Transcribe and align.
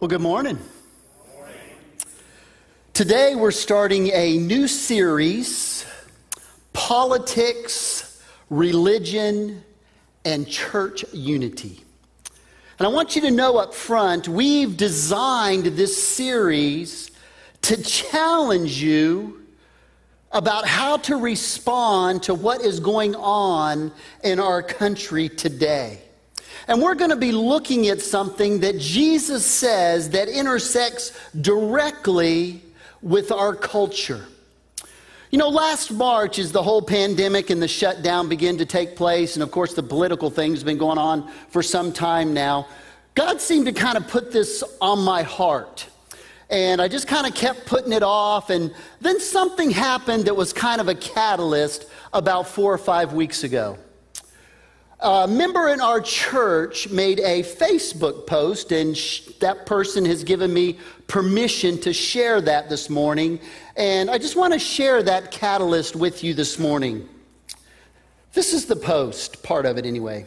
Well, 0.00 0.08
good 0.08 0.20
morning. 0.20 0.58
Today 2.94 3.36
we're 3.36 3.52
starting 3.52 4.08
a 4.08 4.36
new 4.36 4.66
series 4.66 5.86
Politics, 6.72 8.20
Religion, 8.50 9.62
and 10.24 10.48
Church 10.48 11.04
Unity. 11.12 11.80
And 12.80 12.88
I 12.88 12.90
want 12.90 13.14
you 13.14 13.22
to 13.22 13.30
know 13.30 13.56
up 13.58 13.72
front, 13.72 14.26
we've 14.26 14.76
designed 14.76 15.66
this 15.66 15.96
series 16.02 17.12
to 17.62 17.80
challenge 17.80 18.82
you 18.82 19.46
about 20.32 20.66
how 20.66 20.96
to 20.96 21.16
respond 21.16 22.24
to 22.24 22.34
what 22.34 22.62
is 22.62 22.80
going 22.80 23.14
on 23.14 23.92
in 24.24 24.40
our 24.40 24.60
country 24.60 25.28
today. 25.28 26.00
And 26.68 26.80
we're 26.80 26.94
going 26.94 27.10
to 27.10 27.16
be 27.16 27.32
looking 27.32 27.88
at 27.88 28.00
something 28.00 28.60
that 28.60 28.78
Jesus 28.78 29.44
says 29.44 30.10
that 30.10 30.28
intersects 30.28 31.12
directly 31.40 32.62
with 33.02 33.30
our 33.30 33.54
culture. 33.54 34.26
You 35.30 35.38
know, 35.38 35.48
last 35.48 35.90
March, 35.90 36.38
as 36.38 36.52
the 36.52 36.62
whole 36.62 36.80
pandemic 36.80 37.50
and 37.50 37.60
the 37.60 37.68
shutdown 37.68 38.28
began 38.28 38.56
to 38.58 38.64
take 38.64 38.94
place, 38.94 39.34
and 39.34 39.42
of 39.42 39.50
course 39.50 39.74
the 39.74 39.82
political 39.82 40.30
thing's 40.30 40.62
been 40.62 40.78
going 40.78 40.98
on 40.98 41.28
for 41.48 41.62
some 41.62 41.92
time 41.92 42.32
now, 42.32 42.68
God 43.14 43.40
seemed 43.40 43.66
to 43.66 43.72
kind 43.72 43.96
of 43.96 44.08
put 44.08 44.32
this 44.32 44.62
on 44.80 45.00
my 45.00 45.22
heart. 45.22 45.86
And 46.50 46.80
I 46.80 46.88
just 46.88 47.08
kind 47.08 47.26
of 47.26 47.34
kept 47.34 47.66
putting 47.66 47.92
it 47.92 48.02
off. 48.02 48.50
And 48.50 48.72
then 49.00 49.18
something 49.18 49.70
happened 49.70 50.26
that 50.26 50.36
was 50.36 50.52
kind 50.52 50.80
of 50.80 50.88
a 50.88 50.94
catalyst 50.94 51.86
about 52.12 52.46
four 52.46 52.72
or 52.72 52.78
five 52.78 53.12
weeks 53.12 53.42
ago 53.44 53.76
a 55.04 55.28
member 55.28 55.68
in 55.68 55.82
our 55.82 56.00
church 56.00 56.88
made 56.88 57.20
a 57.20 57.42
Facebook 57.42 58.26
post, 58.26 58.72
and 58.72 58.96
sh- 58.96 59.20
that 59.38 59.66
person 59.66 60.02
has 60.06 60.24
given 60.24 60.52
me 60.52 60.78
permission 61.08 61.78
to 61.82 61.92
share 61.92 62.40
that 62.40 62.70
this 62.70 62.88
morning. 62.88 63.38
And 63.76 64.10
I 64.10 64.16
just 64.16 64.34
want 64.34 64.54
to 64.54 64.58
share 64.58 65.02
that 65.02 65.30
catalyst 65.30 65.94
with 65.94 66.24
you 66.24 66.32
this 66.32 66.58
morning. 66.58 67.06
This 68.32 68.54
is 68.54 68.64
the 68.64 68.76
post, 68.76 69.42
part 69.42 69.66
of 69.66 69.76
it 69.76 69.84
anyway. 69.84 70.24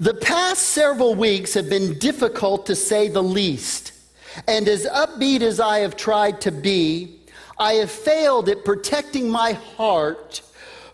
The 0.00 0.14
past 0.14 0.62
several 0.62 1.14
weeks 1.14 1.54
have 1.54 1.70
been 1.70 1.96
difficult 2.00 2.66
to 2.66 2.74
say 2.74 3.06
the 3.06 3.22
least. 3.22 3.92
And 4.48 4.66
as 4.66 4.86
upbeat 4.86 5.42
as 5.42 5.60
I 5.60 5.78
have 5.78 5.96
tried 5.96 6.40
to 6.42 6.50
be, 6.50 7.20
I 7.58 7.74
have 7.74 7.92
failed 7.92 8.48
at 8.48 8.64
protecting 8.64 9.30
my 9.30 9.52
heart 9.52 10.42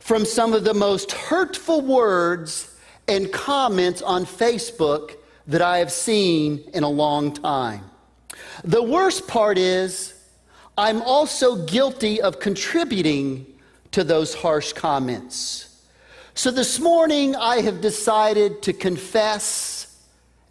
from 0.03 0.25
some 0.25 0.53
of 0.53 0.65
the 0.65 0.75
most 0.75 1.13
hurtful 1.13 1.81
words 1.81 2.75
and 3.07 3.33
comments 3.33 4.03
on 4.03 4.27
Facebook 4.27 5.13
that 5.47 5.63
I 5.63 5.79
have 5.79 5.93
seen 5.93 6.65
in 6.75 6.83
a 6.83 6.89
long 6.89 7.33
time. 7.33 7.85
The 8.65 8.83
worst 8.83 9.29
part 9.29 9.59
is, 9.59 10.13
I'm 10.77 11.03
also 11.03 11.65
guilty 11.67 12.21
of 12.21 12.41
contributing 12.41 13.47
to 13.93 14.03
those 14.03 14.35
harsh 14.35 14.73
comments. 14.73 15.85
So 16.35 16.51
this 16.51 16.81
morning, 16.81 17.37
I 17.37 17.61
have 17.61 17.81
decided 17.81 18.61
to 18.63 18.73
confess 18.73 20.03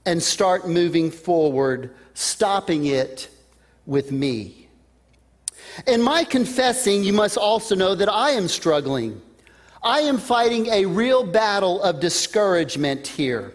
and 0.05 0.23
start 0.23 0.65
moving 0.65 1.11
forward, 1.11 1.93
stopping 2.13 2.85
it 2.85 3.27
with 3.85 4.13
me. 4.13 4.69
In 5.87 6.01
my 6.01 6.23
confessing, 6.23 7.03
you 7.03 7.11
must 7.11 7.37
also 7.37 7.75
know 7.75 7.95
that 7.95 8.07
I 8.07 8.31
am 8.31 8.47
struggling. 8.47 9.21
I 9.83 10.01
am 10.01 10.19
fighting 10.19 10.67
a 10.67 10.85
real 10.85 11.25
battle 11.25 11.81
of 11.81 11.99
discouragement 11.99 13.07
here. 13.07 13.51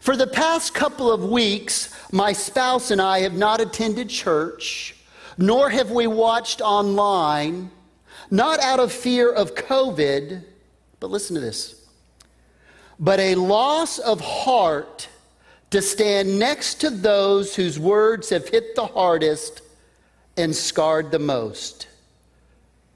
For 0.00 0.14
the 0.14 0.26
past 0.26 0.74
couple 0.74 1.10
of 1.10 1.24
weeks, 1.24 1.94
my 2.12 2.34
spouse 2.34 2.90
and 2.90 3.00
I 3.00 3.20
have 3.20 3.34
not 3.34 3.62
attended 3.62 4.10
church, 4.10 4.94
nor 5.38 5.70
have 5.70 5.90
we 5.90 6.06
watched 6.06 6.60
online, 6.60 7.70
not 8.30 8.60
out 8.60 8.80
of 8.80 8.92
fear 8.92 9.32
of 9.32 9.54
COVID, 9.54 10.44
but 11.00 11.10
listen 11.10 11.34
to 11.34 11.40
this, 11.40 11.86
but 13.00 13.18
a 13.18 13.34
loss 13.34 13.98
of 13.98 14.20
heart 14.20 15.08
to 15.70 15.80
stand 15.80 16.38
next 16.38 16.82
to 16.82 16.90
those 16.90 17.56
whose 17.56 17.78
words 17.78 18.28
have 18.28 18.48
hit 18.48 18.74
the 18.74 18.86
hardest 18.86 19.62
and 20.36 20.54
scarred 20.54 21.10
the 21.10 21.18
most. 21.18 21.88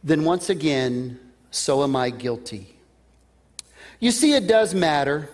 Then 0.04 0.24
once 0.24 0.50
again, 0.50 1.18
so 1.50 1.82
am 1.82 1.96
I 1.96 2.10
guilty. 2.10 2.74
You 3.98 4.10
see, 4.10 4.32
it 4.32 4.46
does 4.46 4.74
matter. 4.74 5.28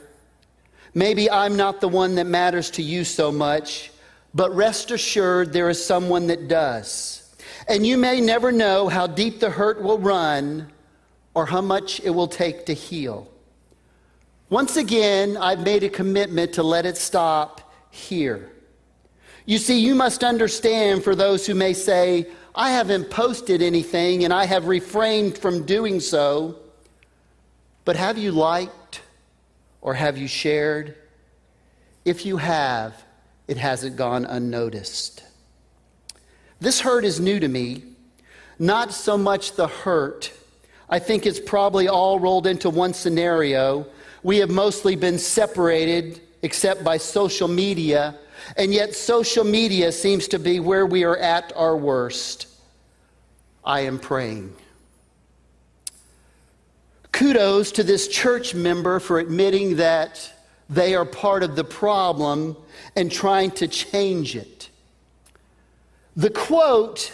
Maybe 0.94 1.30
I'm 1.30 1.56
not 1.56 1.80
the 1.80 1.88
one 1.88 2.14
that 2.16 2.26
matters 2.26 2.70
to 2.72 2.82
you 2.82 3.04
so 3.04 3.30
much, 3.30 3.92
but 4.34 4.54
rest 4.54 4.90
assured 4.90 5.52
there 5.52 5.68
is 5.68 5.84
someone 5.84 6.26
that 6.28 6.48
does. 6.48 7.34
And 7.68 7.86
you 7.86 7.96
may 7.98 8.20
never 8.20 8.50
know 8.50 8.88
how 8.88 9.06
deep 9.06 9.40
the 9.40 9.50
hurt 9.50 9.82
will 9.82 9.98
run 9.98 10.72
or 11.34 11.46
how 11.46 11.60
much 11.60 12.00
it 12.00 12.10
will 12.10 12.28
take 12.28 12.66
to 12.66 12.72
heal. 12.72 13.30
Once 14.48 14.76
again, 14.76 15.36
I've 15.36 15.64
made 15.64 15.82
a 15.82 15.88
commitment 15.88 16.54
to 16.54 16.62
let 16.62 16.86
it 16.86 16.96
stop 16.96 17.72
here. 17.90 18.50
You 19.44 19.58
see, 19.58 19.78
you 19.78 19.94
must 19.94 20.24
understand 20.24 21.04
for 21.04 21.14
those 21.14 21.46
who 21.46 21.54
may 21.54 21.72
say, 21.72 22.28
I 22.56 22.70
haven't 22.70 23.10
posted 23.10 23.60
anything 23.60 24.24
and 24.24 24.32
I 24.32 24.46
have 24.46 24.66
refrained 24.66 25.36
from 25.36 25.66
doing 25.66 26.00
so. 26.00 26.56
But 27.84 27.96
have 27.96 28.16
you 28.16 28.32
liked 28.32 29.02
or 29.82 29.92
have 29.92 30.16
you 30.16 30.26
shared? 30.26 30.96
If 32.06 32.24
you 32.24 32.38
have, 32.38 33.04
it 33.46 33.58
hasn't 33.58 33.96
gone 33.96 34.24
unnoticed. 34.24 35.22
This 36.58 36.80
hurt 36.80 37.04
is 37.04 37.20
new 37.20 37.38
to 37.38 37.48
me, 37.48 37.82
not 38.58 38.92
so 38.92 39.18
much 39.18 39.52
the 39.52 39.68
hurt. 39.68 40.32
I 40.88 40.98
think 40.98 41.26
it's 41.26 41.38
probably 41.38 41.88
all 41.88 42.18
rolled 42.18 42.46
into 42.46 42.70
one 42.70 42.94
scenario. 42.94 43.86
We 44.22 44.38
have 44.38 44.50
mostly 44.50 44.96
been 44.96 45.18
separated, 45.18 46.22
except 46.42 46.82
by 46.82 46.96
social 46.96 47.48
media, 47.48 48.18
and 48.56 48.72
yet 48.72 48.94
social 48.94 49.44
media 49.44 49.90
seems 49.90 50.28
to 50.28 50.38
be 50.38 50.60
where 50.60 50.86
we 50.86 51.04
are 51.04 51.16
at 51.16 51.52
our 51.56 51.76
worst. 51.76 52.46
I 53.64 53.80
am 53.80 53.98
praying. 53.98 54.54
Kudos 57.12 57.72
to 57.72 57.82
this 57.82 58.08
church 58.08 58.54
member 58.54 59.00
for 59.00 59.18
admitting 59.18 59.76
that 59.76 60.32
they 60.68 60.94
are 60.94 61.04
part 61.04 61.42
of 61.42 61.56
the 61.56 61.64
problem 61.64 62.56
and 62.94 63.10
trying 63.10 63.50
to 63.52 63.68
change 63.68 64.36
it. 64.36 64.68
The 66.14 66.30
quote 66.30 67.12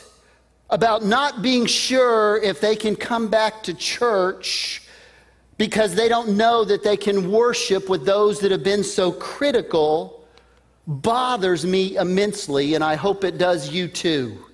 about 0.71 1.04
not 1.04 1.42
being 1.42 1.66
sure 1.66 2.38
if 2.42 2.60
they 2.60 2.75
can 2.75 2.97
come 2.97 3.28
back 3.28 3.62
to 3.65 3.75
church 3.75 4.82
because 5.59 5.94
they 5.94 6.09
don't 6.09 6.37
know 6.37 6.65
that 6.65 6.82
they 6.82 6.97
can 6.97 7.31
worship 7.31 7.88
with 7.88 8.04
those 8.04 8.41
that 8.41 8.50
have 8.50 8.65
been 8.65 8.82
so 8.82 9.12
critical 9.12 10.22
bothers 10.87 11.65
me 11.65 11.97
immensely, 11.97 12.75
and 12.75 12.82
I 12.82 12.97
hope 12.97 13.25
it 13.25 13.38
does 13.38 13.70
you 13.70 13.88
too. 13.88 14.44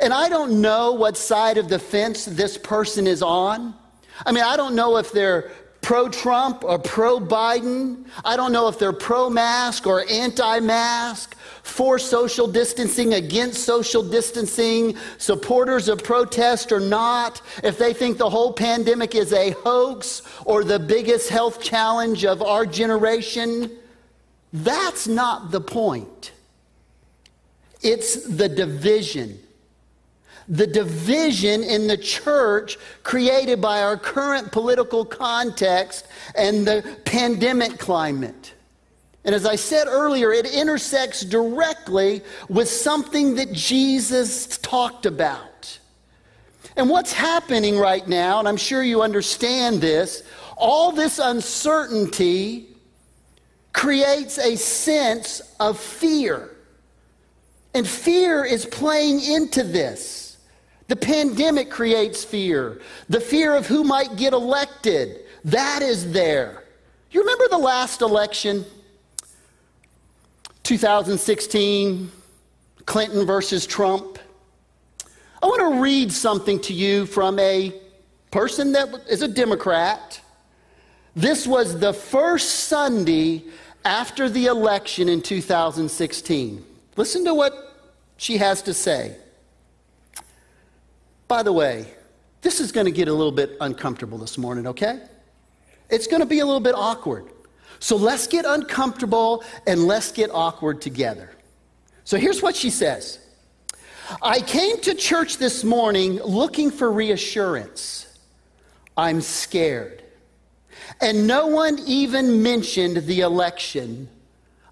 And 0.00 0.12
I 0.12 0.28
don't 0.28 0.60
know 0.60 0.92
what 0.92 1.16
side 1.16 1.58
of 1.58 1.68
the 1.68 1.78
fence 1.78 2.24
this 2.24 2.58
person 2.58 3.06
is 3.06 3.22
on. 3.22 3.74
I 4.26 4.32
mean, 4.32 4.44
I 4.44 4.56
don't 4.56 4.74
know 4.74 4.96
if 4.96 5.12
they're 5.12 5.52
pro 5.80 6.08
Trump 6.08 6.64
or 6.64 6.78
pro 6.78 7.20
Biden. 7.20 8.06
I 8.24 8.36
don't 8.36 8.52
know 8.52 8.68
if 8.68 8.78
they're 8.78 8.92
pro 8.92 9.28
mask 9.28 9.86
or 9.86 10.04
anti 10.08 10.60
mask, 10.60 11.36
for 11.62 11.98
social 11.98 12.46
distancing, 12.46 13.14
against 13.14 13.64
social 13.64 14.02
distancing, 14.02 14.96
supporters 15.18 15.88
of 15.88 16.02
protest 16.02 16.72
or 16.72 16.80
not, 16.80 17.40
if 17.62 17.78
they 17.78 17.92
think 17.92 18.18
the 18.18 18.28
whole 18.28 18.52
pandemic 18.52 19.14
is 19.14 19.32
a 19.32 19.50
hoax 19.50 20.22
or 20.44 20.62
the 20.62 20.78
biggest 20.78 21.30
health 21.30 21.62
challenge 21.62 22.24
of 22.24 22.42
our 22.42 22.66
generation. 22.66 23.70
That's 24.54 25.06
not 25.06 25.50
the 25.50 25.60
point. 25.60 26.32
It's 27.82 28.24
the 28.24 28.48
division 28.48 29.40
the 30.48 30.66
division 30.66 31.62
in 31.62 31.86
the 31.86 31.96
church 31.96 32.76
created 33.02 33.60
by 33.60 33.82
our 33.82 33.96
current 33.96 34.52
political 34.52 35.04
context 35.04 36.06
and 36.36 36.66
the 36.66 36.98
pandemic 37.04 37.78
climate. 37.78 38.52
And 39.24 39.34
as 39.34 39.46
I 39.46 39.56
said 39.56 39.86
earlier, 39.86 40.32
it 40.32 40.52
intersects 40.52 41.22
directly 41.22 42.22
with 42.48 42.68
something 42.68 43.36
that 43.36 43.52
Jesus 43.52 44.58
talked 44.58 45.06
about. 45.06 45.78
And 46.76 46.90
what's 46.90 47.12
happening 47.12 47.78
right 47.78 48.06
now, 48.06 48.38
and 48.38 48.46
I'm 48.46 48.58
sure 48.58 48.82
you 48.82 49.00
understand 49.00 49.80
this, 49.80 50.24
all 50.58 50.92
this 50.92 51.18
uncertainty 51.18 52.73
creates 53.74 54.38
a 54.38 54.56
sense 54.56 55.42
of 55.60 55.78
fear. 55.78 56.48
And 57.74 57.86
fear 57.86 58.44
is 58.44 58.64
playing 58.64 59.20
into 59.20 59.62
this. 59.62 60.38
The 60.86 60.96
pandemic 60.96 61.70
creates 61.70 62.24
fear. 62.24 62.80
The 63.08 63.20
fear 63.20 63.54
of 63.54 63.66
who 63.66 63.84
might 63.84 64.16
get 64.16 64.32
elected, 64.32 65.24
that 65.44 65.82
is 65.82 66.12
there. 66.12 66.64
You 67.10 67.20
remember 67.20 67.48
the 67.48 67.58
last 67.58 68.00
election? 68.00 68.64
2016, 70.62 72.10
Clinton 72.86 73.26
versus 73.26 73.66
Trump. 73.66 74.18
I 75.42 75.46
want 75.46 75.60
to 75.60 75.80
read 75.80 76.12
something 76.12 76.60
to 76.60 76.72
you 76.72 77.06
from 77.06 77.38
a 77.38 77.74
person 78.30 78.72
that 78.72 78.88
is 79.10 79.22
a 79.22 79.28
Democrat. 79.28 80.20
This 81.16 81.46
was 81.46 81.78
the 81.78 81.92
first 81.92 82.50
Sunday 82.68 83.44
after 83.84 84.28
the 84.28 84.46
election 84.46 85.08
in 85.08 85.22
2016. 85.22 86.64
Listen 86.96 87.24
to 87.24 87.34
what 87.34 87.76
she 88.16 88.36
has 88.38 88.62
to 88.62 88.74
say. 88.74 89.16
By 91.28 91.42
the 91.42 91.52
way, 91.52 91.86
this 92.42 92.60
is 92.60 92.72
going 92.72 92.86
to 92.86 92.92
get 92.92 93.08
a 93.08 93.12
little 93.12 93.32
bit 93.32 93.56
uncomfortable 93.60 94.18
this 94.18 94.36
morning, 94.38 94.66
okay? 94.66 95.00
It's 95.88 96.06
going 96.06 96.20
to 96.20 96.26
be 96.26 96.40
a 96.40 96.46
little 96.46 96.60
bit 96.60 96.74
awkward. 96.74 97.26
So 97.78 97.96
let's 97.96 98.26
get 98.26 98.44
uncomfortable 98.44 99.44
and 99.66 99.84
let's 99.84 100.12
get 100.12 100.30
awkward 100.32 100.80
together. 100.80 101.30
So 102.04 102.18
here's 102.18 102.42
what 102.42 102.56
she 102.56 102.70
says 102.70 103.18
I 104.20 104.40
came 104.40 104.80
to 104.82 104.94
church 104.94 105.38
this 105.38 105.64
morning 105.64 106.16
looking 106.16 106.70
for 106.70 106.90
reassurance. 106.90 108.06
I'm 108.96 109.20
scared. 109.20 110.03
And 111.00 111.26
no 111.26 111.46
one 111.46 111.78
even 111.86 112.42
mentioned 112.42 112.98
the 112.98 113.20
election. 113.20 114.08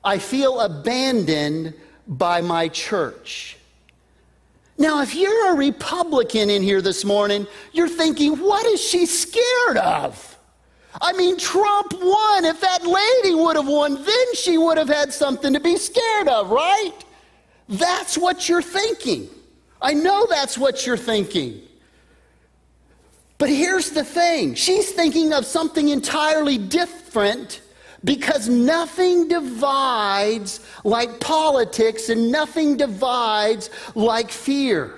I 0.04 0.18
feel 0.18 0.60
abandoned 0.60 1.74
by 2.06 2.40
my 2.40 2.68
church. 2.68 3.56
Now, 4.78 5.02
if 5.02 5.14
you're 5.14 5.52
a 5.52 5.56
Republican 5.56 6.50
in 6.50 6.62
here 6.62 6.82
this 6.82 7.04
morning, 7.04 7.46
you're 7.72 7.88
thinking, 7.88 8.38
what 8.38 8.66
is 8.66 8.80
she 8.80 9.06
scared 9.06 9.76
of? 9.76 10.38
I 11.00 11.12
mean, 11.12 11.38
Trump 11.38 11.92
won. 11.94 12.44
If 12.44 12.60
that 12.60 12.84
lady 12.84 13.34
would 13.34 13.56
have 13.56 13.68
won, 13.68 13.94
then 13.94 14.34
she 14.34 14.58
would 14.58 14.78
have 14.78 14.88
had 14.88 15.12
something 15.12 15.52
to 15.52 15.60
be 15.60 15.76
scared 15.76 16.28
of, 16.28 16.50
right? 16.50 16.92
That's 17.68 18.18
what 18.18 18.48
you're 18.48 18.62
thinking. 18.62 19.28
I 19.80 19.94
know 19.94 20.26
that's 20.28 20.58
what 20.58 20.86
you're 20.86 20.96
thinking. 20.96 21.62
But 23.42 23.50
here's 23.50 23.90
the 23.90 24.04
thing 24.04 24.54
she's 24.54 24.92
thinking 24.92 25.32
of 25.32 25.44
something 25.44 25.88
entirely 25.88 26.58
different 26.58 27.60
because 28.04 28.48
nothing 28.48 29.26
divides 29.26 30.60
like 30.84 31.18
politics 31.18 32.08
and 32.08 32.30
nothing 32.30 32.76
divides 32.76 33.68
like 33.96 34.30
fear. 34.30 34.94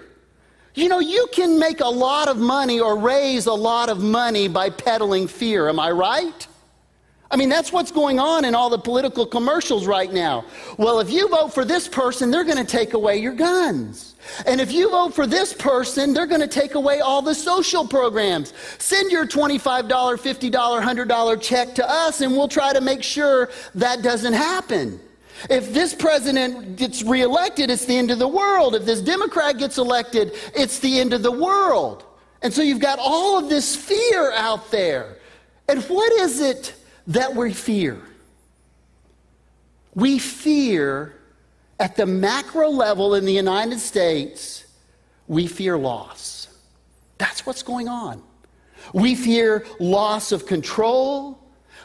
You 0.75 0.91
know, 0.91 0.99
you 0.99 1.27
can 1.33 1.59
make 1.59 1.81
a 1.81 1.89
lot 1.89 2.29
of 2.29 2.37
money 2.37 2.81
or 2.81 2.99
raise 2.99 3.47
a 3.47 3.55
lot 3.55 3.89
of 3.89 4.03
money 4.03 4.47
by 4.47 4.69
peddling 4.69 5.27
fear. 5.27 5.71
Am 5.71 5.81
I 5.81 5.91
right? 5.93 6.47
I 7.31 7.37
mean, 7.37 7.49
that's 7.49 7.73
what's 7.73 7.91
going 7.91 8.21
on 8.21 8.45
in 8.45 8.55
all 8.55 8.71
the 8.71 8.79
political 8.79 9.27
commercials 9.27 9.87
right 9.87 10.13
now. 10.13 10.45
Well, 10.77 11.01
if 11.01 11.11
you 11.11 11.29
vote 11.29 11.53
for 11.53 11.65
this 11.65 11.89
person, 11.89 12.31
they're 12.31 12.45
going 12.45 12.65
to 12.65 12.71
take 12.71 12.93
away 12.93 13.17
your 13.17 13.33
guns. 13.33 14.15
And 14.47 14.61
if 14.61 14.73
you 14.73 14.91
vote 14.91 15.15
for 15.15 15.27
this 15.27 15.53
person, 15.53 16.13
they're 16.13 16.27
going 16.27 16.41
to 16.43 16.47
take 16.47 16.75
away 16.75 17.01
all 17.01 17.23
the 17.23 17.35
social 17.35 17.87
programs. 17.87 18.53
Send 18.79 19.11
your 19.11 19.27
$25, 19.27 19.89
$50, 19.89 20.51
$100 20.51 21.43
check 21.43 21.75
to 21.75 21.91
us, 21.91 22.21
and 22.21 22.33
we'll 22.33 22.49
try 22.49 22.73
to 22.73 22.81
make 22.81 23.03
sure 23.03 23.51
that 23.75 24.03
doesn't 24.03 24.35
happen. 24.35 25.01
If 25.51 25.75
this 25.75 25.95
president 25.95 26.77
gets 26.77 27.03
reelected, 27.03 27.71
it's 27.71 27.85
the 27.85 27.97
end 27.97 28.11
of 28.11 28.19
the 28.19 28.29
world. 28.29 28.75
If 28.75 28.85
this 28.85 29.01
Democrat 29.01 29.59
gets 29.59 29.79
elected, 29.79 30.33
it's 30.55 30.79
the 30.79 31.01
end 31.01 31.13
of 31.13 31.23
the 31.23 31.33
world. 31.33 32.05
And 32.43 32.53
so 32.53 32.63
you've 32.63 32.81
got 32.81 32.99
all 32.99 33.39
of 33.39 33.49
this 33.49 33.75
fear 33.75 34.33
out 34.33 34.71
there. 34.71 35.17
And 35.69 35.83
what 35.85 36.13
is 36.13 36.41
it 36.41 36.75
that 37.07 37.35
we 37.35 37.53
fear? 37.53 38.01
We 39.95 40.19
fear 40.19 41.15
at 41.79 41.97
the 41.97 42.07
macro 42.07 42.69
level 42.69 43.15
in 43.15 43.25
the 43.25 43.33
United 43.33 43.81
States, 43.81 44.65
we 45.27 45.47
fear 45.47 45.77
loss. 45.77 46.49
That's 47.19 47.47
what's 47.47 47.63
going 47.63 47.89
on. 47.89 48.23
We 48.93 49.15
fear 49.15 49.67
loss 49.81 50.33
of 50.33 50.47
control. 50.47 51.39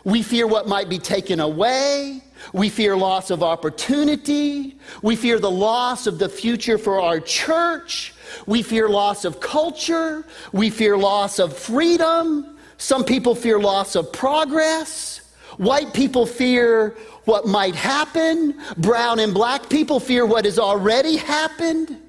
We 0.04 0.22
fear 0.24 0.48
what 0.48 0.68
might 0.68 0.90
be 0.90 0.98
taken 0.98 1.40
away. 1.40 2.22
We 2.54 2.70
fear 2.70 2.96
loss 2.96 3.32
of 3.32 3.44
opportunity. 3.44 4.78
We 5.02 5.16
fear 5.16 5.40
the 5.40 5.52
loss 5.52 6.08
of 6.08 6.20
the 6.20 6.30
future 6.30 6.78
for 6.78 7.02
our 7.02 7.20
church. 7.20 8.14
We 8.46 8.62
fear 8.62 8.90
loss 8.90 9.26
of 9.26 9.40
culture. 9.40 10.26
We 10.52 10.70
fear 10.70 10.98
loss 10.98 11.40
of 11.40 11.58
freedom. 11.58 12.58
Some 12.80 13.04
people 13.04 13.36
fear 13.36 13.60
loss 13.60 13.96
of 13.96 14.12
progress. 14.12 15.20
White 15.58 15.94
people 15.94 16.26
fear 16.26 16.96
what 17.26 17.46
might 17.46 17.76
happen. 17.76 18.58
Brown 18.78 19.20
and 19.20 19.34
black 19.34 19.70
people 19.70 20.00
fear 20.00 20.26
what 20.26 20.46
has 20.46 20.58
already 20.58 21.18
happened. 21.18 22.02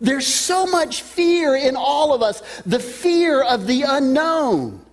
There's 0.00 0.26
so 0.26 0.66
much 0.66 1.02
fear 1.02 1.54
in 1.54 1.76
all 1.76 2.12
of 2.12 2.20
us 2.20 2.42
the 2.66 2.80
fear 2.80 3.42
of 3.42 3.68
the 3.68 3.82
unknown. 3.82 4.84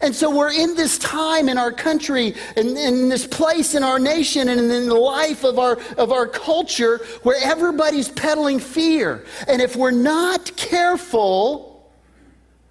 And 0.00 0.12
so 0.12 0.36
we're 0.36 0.52
in 0.52 0.74
this 0.74 0.98
time 0.98 1.48
in 1.48 1.56
our 1.56 1.70
country, 1.70 2.34
and 2.56 2.76
in, 2.76 3.08
this 3.08 3.28
place 3.28 3.76
in 3.76 3.84
our 3.84 4.00
nation, 4.00 4.48
and 4.48 4.60
in 4.60 4.88
the 4.88 4.94
life 4.94 5.44
of 5.44 5.60
our, 5.60 5.78
of 5.96 6.10
our 6.10 6.26
culture 6.26 6.98
where 7.22 7.38
everybody's 7.40 8.08
peddling 8.08 8.58
fear. 8.58 9.24
And 9.46 9.62
if 9.62 9.76
we're 9.76 9.92
not 9.92 10.54
careful, 10.56 11.73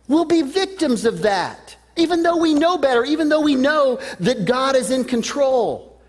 we'll 0.07 0.25
be 0.25 0.41
victims 0.41 1.05
of 1.05 1.21
that, 1.21 1.75
even 1.95 2.23
though 2.23 2.37
we 2.37 2.53
know 2.53 2.77
better, 2.77 3.03
even 3.03 3.29
though 3.29 3.41
we 3.41 3.55
know 3.55 3.99
that 4.19 4.45
God 4.45 4.75
is 4.75 4.91
in 4.91 5.03
control. 5.03 5.99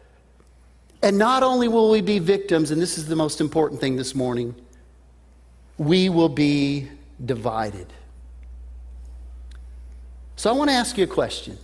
And 1.03 1.19
not 1.19 1.43
only 1.43 1.69
will 1.69 1.91
we 1.91 2.01
be 2.01 2.19
victims, 2.19 2.71
and 2.71 2.81
this 2.81 2.97
is 2.97 3.07
the 3.07 3.17
most 3.17 3.41
important 3.41 3.81
thing 3.81 3.97
this 3.97 4.15
morning, 4.15 4.55
we 5.77 6.09
will 6.09 6.29
be 6.29 6.89
divided. 7.25 7.93
So 10.37 10.51
I 10.51 10.53
want 10.55 10.71
to 10.71 10.75
ask 10.75 10.97
you 10.97 11.05
a 11.05 11.09
question. 11.09 11.59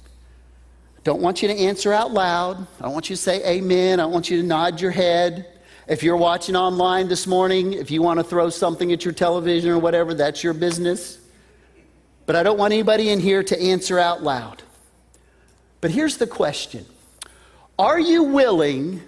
I 0.00 1.00
Don't 1.04 1.20
want 1.20 1.42
you 1.42 1.48
to 1.48 1.54
answer 1.54 1.92
out 1.92 2.12
loud. 2.12 2.66
I 2.78 2.84
don't 2.84 2.92
want 2.92 3.10
you 3.10 3.16
to 3.16 3.22
say 3.22 3.44
amen. 3.44 4.00
I 4.00 4.06
want 4.06 4.30
you 4.30 4.40
to 4.40 4.46
nod 4.46 4.80
your 4.80 4.90
head. 4.90 5.48
If 5.88 6.02
you're 6.02 6.16
watching 6.16 6.56
online 6.56 7.08
this 7.08 7.26
morning, 7.26 7.72
if 7.72 7.90
you 7.90 8.02
want 8.02 8.20
to 8.20 8.24
throw 8.24 8.50
something 8.50 8.92
at 8.92 9.04
your 9.04 9.12
television 9.12 9.70
or 9.70 9.78
whatever, 9.78 10.14
that's 10.14 10.42
your 10.42 10.54
business. 10.54 11.18
But 12.32 12.38
I 12.38 12.44
don't 12.44 12.56
want 12.56 12.72
anybody 12.72 13.10
in 13.10 13.20
here 13.20 13.42
to 13.42 13.60
answer 13.60 13.98
out 13.98 14.22
loud. 14.22 14.62
But 15.82 15.90
here's 15.90 16.16
the 16.16 16.26
question 16.26 16.86
Are 17.78 18.00
you 18.00 18.22
willing 18.22 19.02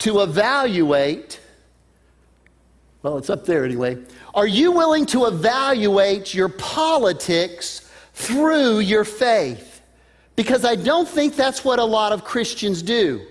to 0.00 0.20
evaluate? 0.20 1.40
Well, 3.02 3.16
it's 3.16 3.30
up 3.30 3.46
there 3.46 3.64
anyway. 3.64 3.96
Are 4.34 4.46
you 4.46 4.72
willing 4.72 5.06
to 5.06 5.24
evaluate 5.24 6.34
your 6.34 6.50
politics 6.50 7.90
through 8.12 8.80
your 8.80 9.04
faith. 9.04 9.80
Because 10.36 10.66
I 10.66 10.74
don't 10.74 11.08
think 11.08 11.34
that's 11.34 11.64
what 11.64 11.78
a 11.78 11.84
lot 11.84 12.12
of 12.12 12.24
Christians 12.24 12.82
do. 12.82 13.24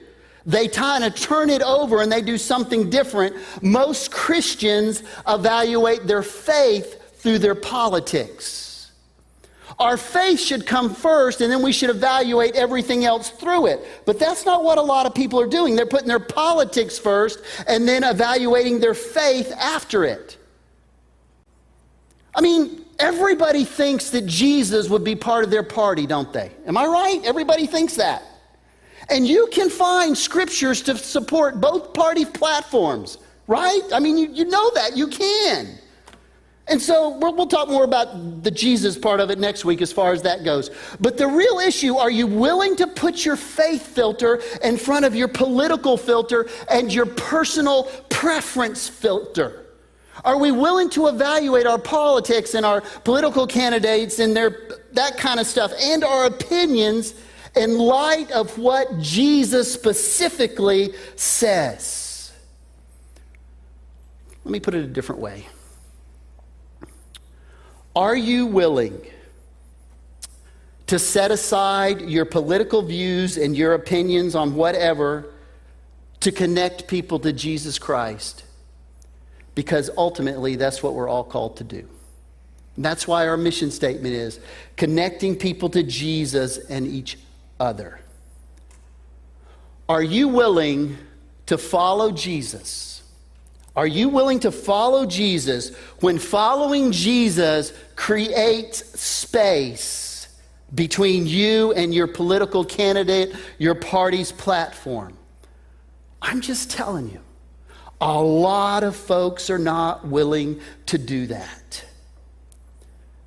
They 0.48 0.68
kind 0.68 1.04
of 1.04 1.14
turn 1.14 1.52
it 1.52 1.62
over 1.62 2.02
and 2.02 2.12
they 2.12 2.24
do 2.24 2.40
something 2.40 2.90
different. 2.90 3.36
Most 3.62 4.10
Christians 4.10 5.04
evaluate 5.28 6.08
their 6.08 6.24
faith 6.24 7.20
through 7.20 7.38
their 7.38 7.54
politics. 7.54 8.67
Our 9.80 9.96
faith 9.96 10.40
should 10.40 10.66
come 10.66 10.94
first 10.94 11.42
and 11.42 11.52
then 11.52 11.62
we 11.62 11.72
should 11.72 11.92
evaluate 11.92 12.56
everything 12.56 13.06
else 13.06 13.30
through 13.30 13.68
it. 13.68 13.86
But 14.06 14.18
that's 14.18 14.46
not 14.46 14.64
what 14.64 14.78
a 14.78 14.82
lot 14.82 15.06
of 15.06 15.14
people 15.14 15.40
are 15.40 15.48
doing. 15.48 15.76
They're 15.76 15.86
putting 15.86 16.08
their 16.08 16.20
politics 16.20 16.98
first 16.98 17.40
and 17.68 17.88
then 17.88 18.04
evaluating 18.04 18.80
their 18.80 18.96
faith 18.96 19.52
after 19.52 20.04
it. 20.04 20.38
I 22.34 22.42
mean, 22.42 22.86
Everybody 23.00 23.64
thinks 23.64 24.10
that 24.10 24.26
Jesus 24.26 24.90
would 24.90 25.04
be 25.04 25.16
part 25.16 25.44
of 25.44 25.52
their 25.52 25.64
party, 25.64 26.08
don't 26.08 26.34
they? 26.34 26.52
Am 26.66 26.78
I 26.78 26.86
right? 26.88 27.22
Everybody 27.24 27.68
thinks 27.68 27.96
that. 27.96 28.24
And 29.10 29.28
you 29.28 29.48
can 29.52 29.70
find 29.70 30.18
scriptures 30.18 30.82
to 30.84 30.98
support 30.98 31.62
both 31.62 31.94
party 31.94 32.26
platforms, 32.26 33.20
right? 33.46 33.82
I 33.94 34.00
mean, 34.00 34.18
you, 34.18 34.30
you 34.30 34.46
know 34.46 34.72
that. 34.74 34.98
You 34.98 35.08
can. 35.08 35.78
And 36.70 36.82
so 36.82 37.18
we'll, 37.18 37.34
we'll, 37.34 37.48
talk 37.48 37.70
more 37.70 37.86
about 37.86 38.44
the 38.44 38.52
Jesus 38.52 38.98
part 38.98 39.22
of 39.22 39.32
it 39.32 39.40
next 39.40 39.64
week 39.64 39.82
as 39.82 39.94
far 39.94 40.12
as 40.12 40.22
that 40.24 40.44
goes. 40.44 40.70
But 41.00 41.18
the 41.18 41.28
real 41.28 41.60
issue 41.60 41.96
are 41.96 42.12
you 42.12 42.28
willing 42.28 42.76
to 42.76 42.88
put 42.88 43.24
your 43.24 43.38
faith 43.38 43.88
filter 43.88 44.42
in 44.62 44.76
front 44.76 45.06
of 45.06 45.16
your 45.16 45.30
political 45.30 45.96
filter 45.96 46.50
and 46.70 46.94
your 46.94 47.06
personal 47.06 47.86
preference 48.10 48.90
filter? 48.90 49.66
Are 50.26 50.38
we 50.38 50.52
willing 50.52 50.90
to 50.92 51.08
evaluate 51.08 51.66
our 51.68 51.80
politics 51.80 52.54
and 52.54 52.66
our 52.66 52.82
political 52.82 53.48
candidates 53.48 54.20
and 54.20 54.36
their, 54.36 54.68
that 54.92 55.18
kind 55.18 55.40
of 55.40 55.48
stuff 55.48 55.72
and 55.80 56.04
our 56.04 56.26
opinions 56.26 57.14
in 57.56 57.78
light 57.78 58.30
of 58.32 58.58
what 58.58 59.00
Jesus 59.00 59.72
specifically 59.72 60.94
says? 61.16 62.34
Let 64.44 64.52
me 64.52 64.60
put 64.60 64.76
it 64.76 64.84
a 64.84 64.88
different 64.88 65.22
way. 65.22 65.48
Are 67.98 68.16
you 68.16 68.46
willing 68.46 69.02
to 70.86 71.00
set 71.00 71.32
aside 71.32 72.02
your 72.02 72.26
political 72.26 72.84
views 72.84 73.38
and 73.38 73.58
your 73.58 73.74
opinions 73.74 74.36
on 74.36 74.54
whatever 74.54 75.34
to 76.20 76.32
connect 76.32 76.88
people 76.88 77.18
to 77.22 77.34
Jesus 77.34 77.80
Christ 77.80 78.44
because 79.56 79.90
ultimately 79.98 80.56
that's 80.56 80.84
what 80.84 80.94
we're 80.94 81.10
all 81.10 81.24
called 81.24 81.58
to 81.58 81.64
do. 81.64 81.90
And 82.76 82.86
that's 82.86 83.08
why 83.08 83.28
our 83.28 83.36
mission 83.36 83.72
statement 83.72 84.14
is 84.14 84.40
connecting 84.76 85.36
people 85.36 85.68
to 85.70 85.82
Jesus 85.82 86.60
and 86.60 86.86
each 86.86 87.18
other. 87.60 88.00
Are 89.90 90.04
you 90.04 90.28
willing 90.28 91.00
to 91.48 91.58
follow 91.58 92.12
Jesus? 92.12 92.97
Are 93.78 93.86
you 93.86 94.10
willing 94.10 94.40
to 94.40 94.52
follow 94.52 95.06
Jesus 95.06 95.76
when 96.00 96.18
following 96.18 96.92
Jesus 96.92 97.72
creates 97.96 99.00
space 99.00 100.30
between 100.74 101.28
you 101.28 101.74
and 101.74 101.94
your 101.94 102.08
political 102.08 102.66
candidate, 102.66 103.36
your 103.60 103.76
party's 103.76 104.32
platform? 104.32 105.16
I'm 106.24 106.42
just 106.42 106.72
telling 106.72 107.08
you, 107.12 107.20
a 108.02 108.20
lot 108.20 108.84
of 108.84 108.96
folks 108.96 109.48
are 109.52 109.60
not 109.60 110.08
willing 110.08 110.60
to 110.88 110.98
do 110.98 111.28
that. 111.28 111.86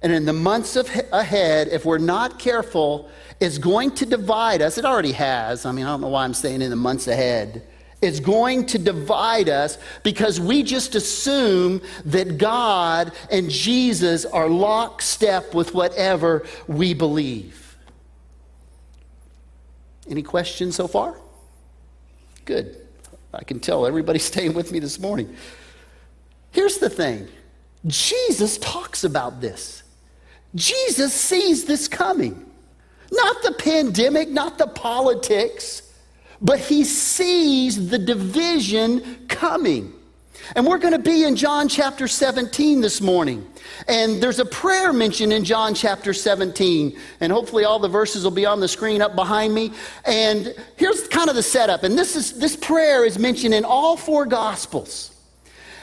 And 0.02 0.12
in 0.12 0.24
the 0.24 0.32
months 0.32 0.74
of, 0.74 0.90
ahead, 1.12 1.68
if 1.68 1.84
we're 1.84 1.98
not 1.98 2.40
careful, 2.40 3.08
it's 3.38 3.58
going 3.58 3.92
to 3.92 4.06
divide 4.06 4.62
us. 4.62 4.78
It 4.78 4.84
already 4.84 5.12
has. 5.12 5.64
I 5.64 5.70
mean, 5.70 5.84
I 5.84 5.90
don't 5.90 6.00
know 6.00 6.08
why 6.08 6.24
I'm 6.24 6.34
saying 6.34 6.60
in 6.60 6.70
the 6.70 6.76
months 6.76 7.06
ahead. 7.06 7.62
It's 8.02 8.20
going 8.20 8.66
to 8.66 8.78
divide 8.78 9.48
us 9.48 9.76
because 10.02 10.40
we 10.40 10.62
just 10.62 10.94
assume 10.94 11.82
that 12.06 12.38
God 12.38 13.12
and 13.30 13.50
Jesus 13.50 14.24
are 14.24 14.48
lockstep 14.48 15.54
with 15.54 15.74
whatever 15.74 16.46
we 16.66 16.94
believe. 16.94 17.76
Any 20.08 20.22
questions 20.22 20.76
so 20.76 20.88
far? 20.88 21.20
Good. 22.46 22.76
I 23.34 23.44
can 23.44 23.60
tell 23.60 23.86
everybody's 23.86 24.24
staying 24.32 24.54
with 24.54 24.72
me 24.72 24.78
this 24.78 24.98
morning. 24.98 25.34
Here's 26.52 26.78
the 26.78 26.90
thing 26.90 27.28
Jesus 27.86 28.58
talks 28.58 29.04
about 29.04 29.40
this. 29.40 29.82
Jesus 30.54 31.14
sees 31.14 31.64
this 31.64 31.86
coming. 31.86 32.46
Not 33.12 33.42
the 33.42 33.52
pandemic, 33.52 34.28
not 34.28 34.56
the 34.56 34.66
politics, 34.66 35.82
but 36.40 36.58
he 36.58 36.84
sees 36.84 37.88
the 37.88 37.98
division 37.98 39.26
coming. 39.28 39.92
And 40.56 40.66
we're 40.66 40.78
going 40.78 40.94
to 40.94 40.98
be 40.98 41.24
in 41.24 41.36
John 41.36 41.68
chapter 41.68 42.08
17 42.08 42.80
this 42.80 43.00
morning. 43.00 43.46
And 43.86 44.22
there's 44.22 44.40
a 44.40 44.44
prayer 44.44 44.92
mentioned 44.92 45.32
in 45.32 45.44
John 45.44 45.74
chapter 45.74 46.12
17. 46.12 46.98
And 47.20 47.32
hopefully 47.32 47.64
all 47.64 47.78
the 47.78 47.88
verses 47.88 48.24
will 48.24 48.30
be 48.30 48.46
on 48.46 48.58
the 48.58 48.68
screen 48.68 49.02
up 49.02 49.14
behind 49.14 49.54
me. 49.54 49.72
And 50.04 50.54
here's 50.76 51.06
kind 51.08 51.28
of 51.28 51.36
the 51.36 51.42
setup. 51.42 51.84
And 51.84 51.96
this 51.96 52.16
is 52.16 52.38
this 52.38 52.56
prayer 52.56 53.04
is 53.04 53.18
mentioned 53.18 53.54
in 53.54 53.64
all 53.64 53.96
four 53.96 54.26
gospels. 54.26 55.14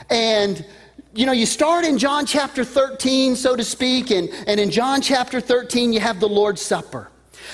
And 0.09 0.65
you 1.13 1.25
know, 1.25 1.31
you 1.31 1.45
start 1.45 1.85
in 1.85 1.97
John 1.97 2.25
chapter 2.25 2.63
13, 2.63 3.35
so 3.35 3.55
to 3.55 3.63
speak, 3.63 4.11
and, 4.11 4.29
and 4.45 4.59
in 4.59 4.69
John 4.69 5.01
chapter 5.01 5.41
13, 5.41 5.91
you 5.91 5.99
have 5.99 6.19
the 6.19 6.29
Lord's 6.29 6.61
Supper. 6.61 7.09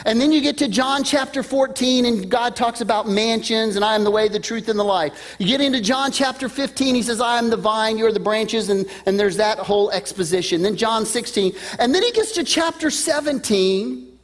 And 0.05 0.19
then 0.19 0.31
you 0.31 0.41
get 0.41 0.57
to 0.57 0.67
John 0.67 1.03
chapter 1.03 1.43
14, 1.43 2.05
and 2.05 2.29
God 2.29 2.55
talks 2.55 2.81
about 2.81 3.07
mansions, 3.07 3.75
and 3.75 3.85
I 3.85 3.95
am 3.95 4.03
the 4.03 4.11
way, 4.11 4.27
the 4.27 4.39
truth, 4.39 4.69
and 4.69 4.79
the 4.79 4.83
life. 4.83 5.35
You 5.39 5.47
get 5.47 5.61
into 5.61 5.81
John 5.81 6.11
chapter 6.11 6.49
15, 6.49 6.95
he 6.95 7.01
says, 7.01 7.21
I 7.21 7.37
am 7.37 7.49
the 7.49 7.57
vine, 7.57 7.97
you're 7.97 8.11
the 8.11 8.19
branches, 8.19 8.69
and, 8.69 8.85
and 9.05 9.19
there's 9.19 9.37
that 9.37 9.59
whole 9.59 9.91
exposition. 9.91 10.61
Then 10.61 10.75
John 10.75 11.05
16. 11.05 11.53
And 11.79 11.93
then 11.93 12.03
he 12.03 12.11
gets 12.11 12.33
to 12.33 12.43
chapter 12.43 12.89
17, 12.89 14.17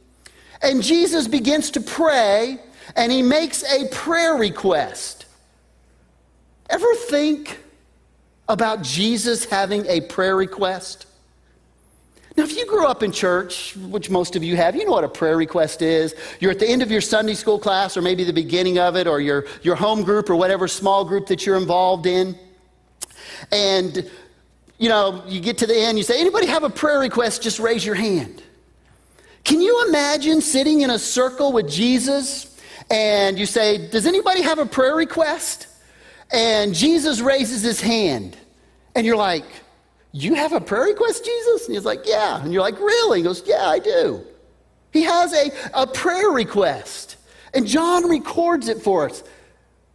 and 0.62 0.82
Jesus 0.82 1.26
begins 1.28 1.70
to 1.72 1.80
pray, 1.80 2.58
and 2.96 3.10
he 3.10 3.22
makes 3.22 3.62
a 3.64 3.88
prayer 3.88 4.34
request. 4.34 5.26
Ever 6.68 6.94
think 6.94 7.58
about 8.48 8.82
Jesus 8.82 9.44
having 9.44 9.86
a 9.86 10.00
prayer 10.02 10.36
request? 10.36 11.06
Now, 12.36 12.44
if 12.44 12.56
you 12.56 12.64
grew 12.66 12.86
up 12.86 13.02
in 13.02 13.10
church, 13.10 13.76
which 13.76 14.08
most 14.08 14.36
of 14.36 14.44
you 14.44 14.56
have, 14.56 14.76
you 14.76 14.84
know 14.84 14.92
what 14.92 15.04
a 15.04 15.08
prayer 15.08 15.36
request 15.36 15.82
is. 15.82 16.14
You're 16.38 16.52
at 16.52 16.60
the 16.60 16.68
end 16.68 16.80
of 16.80 16.90
your 16.90 17.00
Sunday 17.00 17.34
school 17.34 17.58
class, 17.58 17.96
or 17.96 18.02
maybe 18.02 18.22
the 18.22 18.32
beginning 18.32 18.78
of 18.78 18.96
it, 18.96 19.06
or 19.06 19.20
your, 19.20 19.46
your 19.62 19.74
home 19.74 20.02
group, 20.02 20.30
or 20.30 20.36
whatever 20.36 20.68
small 20.68 21.04
group 21.04 21.26
that 21.26 21.44
you're 21.44 21.56
involved 21.56 22.06
in. 22.06 22.38
And, 23.50 24.08
you 24.78 24.88
know, 24.88 25.24
you 25.26 25.40
get 25.40 25.58
to 25.58 25.66
the 25.66 25.76
end, 25.76 25.98
you 25.98 26.04
say, 26.04 26.20
anybody 26.20 26.46
have 26.46 26.62
a 26.62 26.70
prayer 26.70 27.00
request? 27.00 27.42
Just 27.42 27.58
raise 27.58 27.84
your 27.84 27.96
hand. 27.96 28.42
Can 29.44 29.60
you 29.60 29.86
imagine 29.88 30.40
sitting 30.40 30.82
in 30.82 30.90
a 30.90 30.98
circle 30.98 31.52
with 31.52 31.68
Jesus 31.68 32.58
and 32.90 33.38
you 33.38 33.46
say, 33.46 33.88
Does 33.88 34.06
anybody 34.06 34.42
have 34.42 34.58
a 34.58 34.66
prayer 34.66 34.94
request? 34.94 35.66
And 36.32 36.74
Jesus 36.74 37.20
raises 37.20 37.62
his 37.62 37.80
hand. 37.80 38.36
And 38.94 39.06
you're 39.06 39.16
like, 39.16 39.44
You 40.12 40.34
have 40.34 40.52
a 40.52 40.60
prayer 40.60 40.84
request, 40.84 41.24
Jesus? 41.24 41.66
And 41.66 41.74
he's 41.74 41.84
like, 41.84 42.02
Yeah. 42.04 42.42
And 42.42 42.52
you're 42.52 42.62
like, 42.62 42.78
Really? 42.78 43.18
He 43.18 43.24
goes, 43.24 43.42
Yeah, 43.46 43.66
I 43.66 43.78
do. 43.78 44.24
He 44.92 45.02
has 45.02 45.32
a, 45.32 45.50
a 45.74 45.86
prayer 45.86 46.30
request. 46.30 47.16
And 47.54 47.66
John 47.66 48.08
records 48.08 48.68
it 48.68 48.82
for 48.82 49.08
us. 49.08 49.22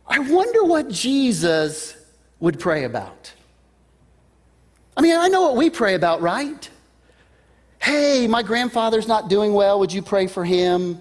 I 0.07 0.19
wonder 0.19 0.63
what 0.63 0.89
Jesus 0.89 1.95
would 2.39 2.59
pray 2.59 2.83
about. 2.83 3.33
I 4.97 5.01
mean, 5.01 5.15
I 5.15 5.27
know 5.27 5.41
what 5.41 5.55
we 5.55 5.69
pray 5.69 5.95
about, 5.95 6.21
right? 6.21 6.69
Hey, 7.81 8.27
my 8.27 8.43
grandfather's 8.43 9.07
not 9.07 9.29
doing 9.29 9.53
well. 9.53 9.79
Would 9.79 9.91
you 9.91 10.01
pray 10.01 10.27
for 10.27 10.45
him? 10.45 10.99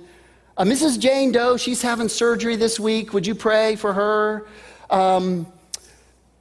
Uh, 0.56 0.64
Mrs. 0.64 0.98
Jane 0.98 1.32
Doe, 1.32 1.56
she's 1.56 1.82
having 1.82 2.08
surgery 2.08 2.56
this 2.56 2.78
week. 2.78 3.12
Would 3.12 3.26
you 3.26 3.34
pray 3.34 3.76
for 3.76 3.92
her? 3.92 4.46
Um, 4.90 5.46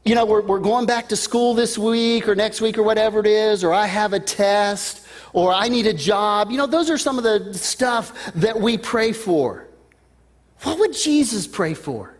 you 0.05 0.15
know, 0.15 0.25
we're, 0.25 0.41
we're 0.41 0.60
going 0.60 0.86
back 0.86 1.10
to 1.10 1.15
school 1.15 1.53
this 1.53 1.77
week 1.77 2.27
or 2.27 2.36
next 2.36 2.60
week 2.60 2.77
or 2.77 2.83
whatever 2.83 3.19
it 3.19 3.27
is, 3.27 3.63
or 3.63 3.74
I 3.74 3.86
have 3.86 4.12
a 4.12 4.19
test, 4.19 5.05
or 5.31 5.53
I 5.53 5.69
need 5.69 5.88
a 5.88 5.93
job. 5.93 6.51
You 6.51 6.57
know, 6.57 6.67
those 6.67 6.89
are 6.89 6.98
some 6.98 7.17
of 7.17 7.24
the 7.24 7.53
stuff 7.53 8.33
that 8.36 8.60
we 8.60 8.77
pray 8.77 9.13
for. 9.13 9.67
What 10.63 10.79
would 10.79 10.93
Jesus 10.93 11.48
pray 11.48 11.74
for? 11.74 12.15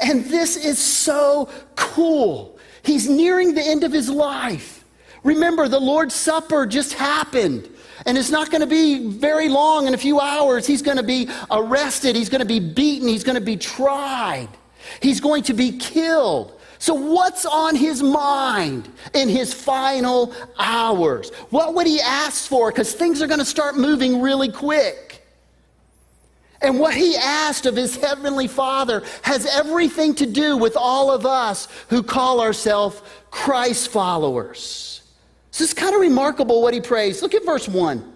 And 0.00 0.24
this 0.24 0.56
is 0.56 0.78
so 0.78 1.48
cool. 1.76 2.58
He's 2.82 3.08
nearing 3.08 3.54
the 3.54 3.62
end 3.62 3.84
of 3.84 3.92
his 3.92 4.08
life. 4.08 4.84
Remember, 5.22 5.68
the 5.68 5.80
Lord's 5.80 6.14
Supper 6.14 6.66
just 6.66 6.94
happened. 6.94 7.68
And 8.06 8.16
it's 8.16 8.30
not 8.30 8.50
going 8.50 8.60
to 8.60 8.66
be 8.66 9.08
very 9.08 9.48
long, 9.48 9.86
in 9.86 9.94
a 9.94 9.98
few 9.98 10.20
hours. 10.20 10.66
He's 10.66 10.82
going 10.82 10.96
to 10.96 11.02
be 11.02 11.28
arrested, 11.50 12.16
he's 12.16 12.28
going 12.28 12.40
to 12.40 12.46
be 12.46 12.60
beaten, 12.60 13.06
he's 13.06 13.24
going 13.24 13.34
to 13.34 13.40
be 13.40 13.56
tried, 13.56 14.48
he's 15.00 15.20
going 15.20 15.42
to 15.44 15.54
be 15.54 15.78
killed. 15.78 16.57
So, 16.78 16.94
what's 16.94 17.44
on 17.44 17.74
his 17.74 18.02
mind 18.02 18.88
in 19.12 19.28
his 19.28 19.52
final 19.52 20.32
hours? 20.58 21.30
What 21.50 21.74
would 21.74 21.86
he 21.86 22.00
ask 22.00 22.48
for? 22.48 22.70
Because 22.70 22.92
things 22.94 23.20
are 23.20 23.26
going 23.26 23.40
to 23.40 23.44
start 23.44 23.76
moving 23.76 24.20
really 24.20 24.50
quick. 24.50 25.26
And 26.60 26.80
what 26.80 26.94
he 26.94 27.16
asked 27.16 27.66
of 27.66 27.76
his 27.76 27.96
heavenly 27.96 28.48
father 28.48 29.04
has 29.22 29.46
everything 29.46 30.14
to 30.16 30.26
do 30.26 30.56
with 30.56 30.76
all 30.76 31.10
of 31.10 31.24
us 31.24 31.68
who 31.88 32.02
call 32.02 32.40
ourselves 32.40 33.00
Christ 33.30 33.88
followers. 33.88 35.02
So 35.50 35.64
it's 35.64 35.74
kind 35.74 35.94
of 35.94 36.00
remarkable 36.00 36.62
what 36.62 36.74
he 36.74 36.80
prays. 36.80 37.22
Look 37.22 37.34
at 37.34 37.44
verse 37.44 37.68
1. 37.68 38.12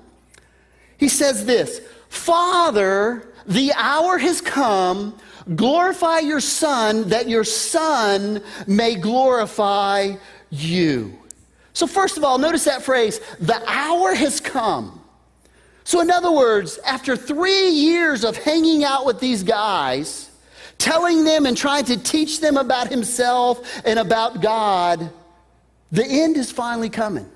He 0.99 1.09
says 1.09 1.45
this 1.45 1.81
Father, 2.09 3.33
the 3.47 3.73
hour 3.75 4.19
has 4.19 4.41
come 4.41 5.19
Glorify 5.55 6.21
your 6.21 6.41
Son, 6.41 7.09
that 7.09 7.29
your 7.29 7.45
Son 7.45 8.43
may 8.67 8.95
glorify 8.95 10.15
you. 10.51 11.19
So, 11.73 11.87
first 11.87 12.17
of 12.17 12.25
all, 12.25 12.39
notice 12.39 12.65
that 12.65 12.83
phrase, 12.83 13.21
the 13.41 13.63
hour 13.67 14.15
has 14.15 14.41
come. 14.41 15.01
So, 15.85 16.01
in 16.01 16.11
other 16.11 16.31
words, 16.31 16.79
after 16.85 17.17
three 17.17 17.69
years 17.71 18.25
of 18.25 18.37
hanging 18.37 18.85
out 18.85 19.05
with 19.05 19.21
these 19.21 19.43
guys, 19.43 20.31
telling 20.79 21.25
them 21.25 21.47
and 21.47 21.57
trying 21.57 21.85
to 21.87 21.97
teach 21.97 22.41
them 22.41 22.57
about 22.57 22.89
himself 22.89 23.81
and 23.85 23.99
about 23.99 24.41
God, 24.41 25.11
the 25.91 26.05
end 26.05 26.37
is 26.37 26.53
finally 26.53 26.91
coming. 26.91 27.29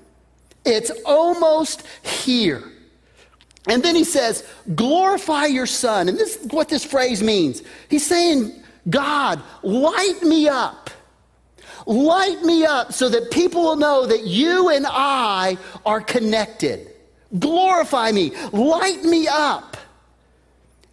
It's 0.65 0.91
almost 1.05 1.83
here. 2.03 2.63
And 3.67 3.83
then 3.83 3.95
he 3.95 4.03
says, 4.03 4.45
glorify 4.75 5.45
your 5.45 5.65
son. 5.65 6.09
And 6.09 6.17
this 6.17 6.37
is 6.37 6.47
what 6.51 6.69
this 6.69 6.85
phrase 6.85 7.21
means. 7.21 7.63
He's 7.89 8.05
saying, 8.05 8.63
God, 8.89 9.41
light 9.61 10.23
me 10.23 10.47
up. 10.47 10.89
Light 11.85 12.41
me 12.43 12.65
up 12.65 12.93
so 12.93 13.09
that 13.09 13.31
people 13.31 13.61
will 13.61 13.75
know 13.75 14.05
that 14.05 14.23
you 14.23 14.69
and 14.69 14.85
I 14.87 15.57
are 15.85 16.01
connected. 16.01 16.93
Glorify 17.39 18.11
me. 18.11 18.31
Light 18.51 19.03
me 19.03 19.27
up. 19.27 19.77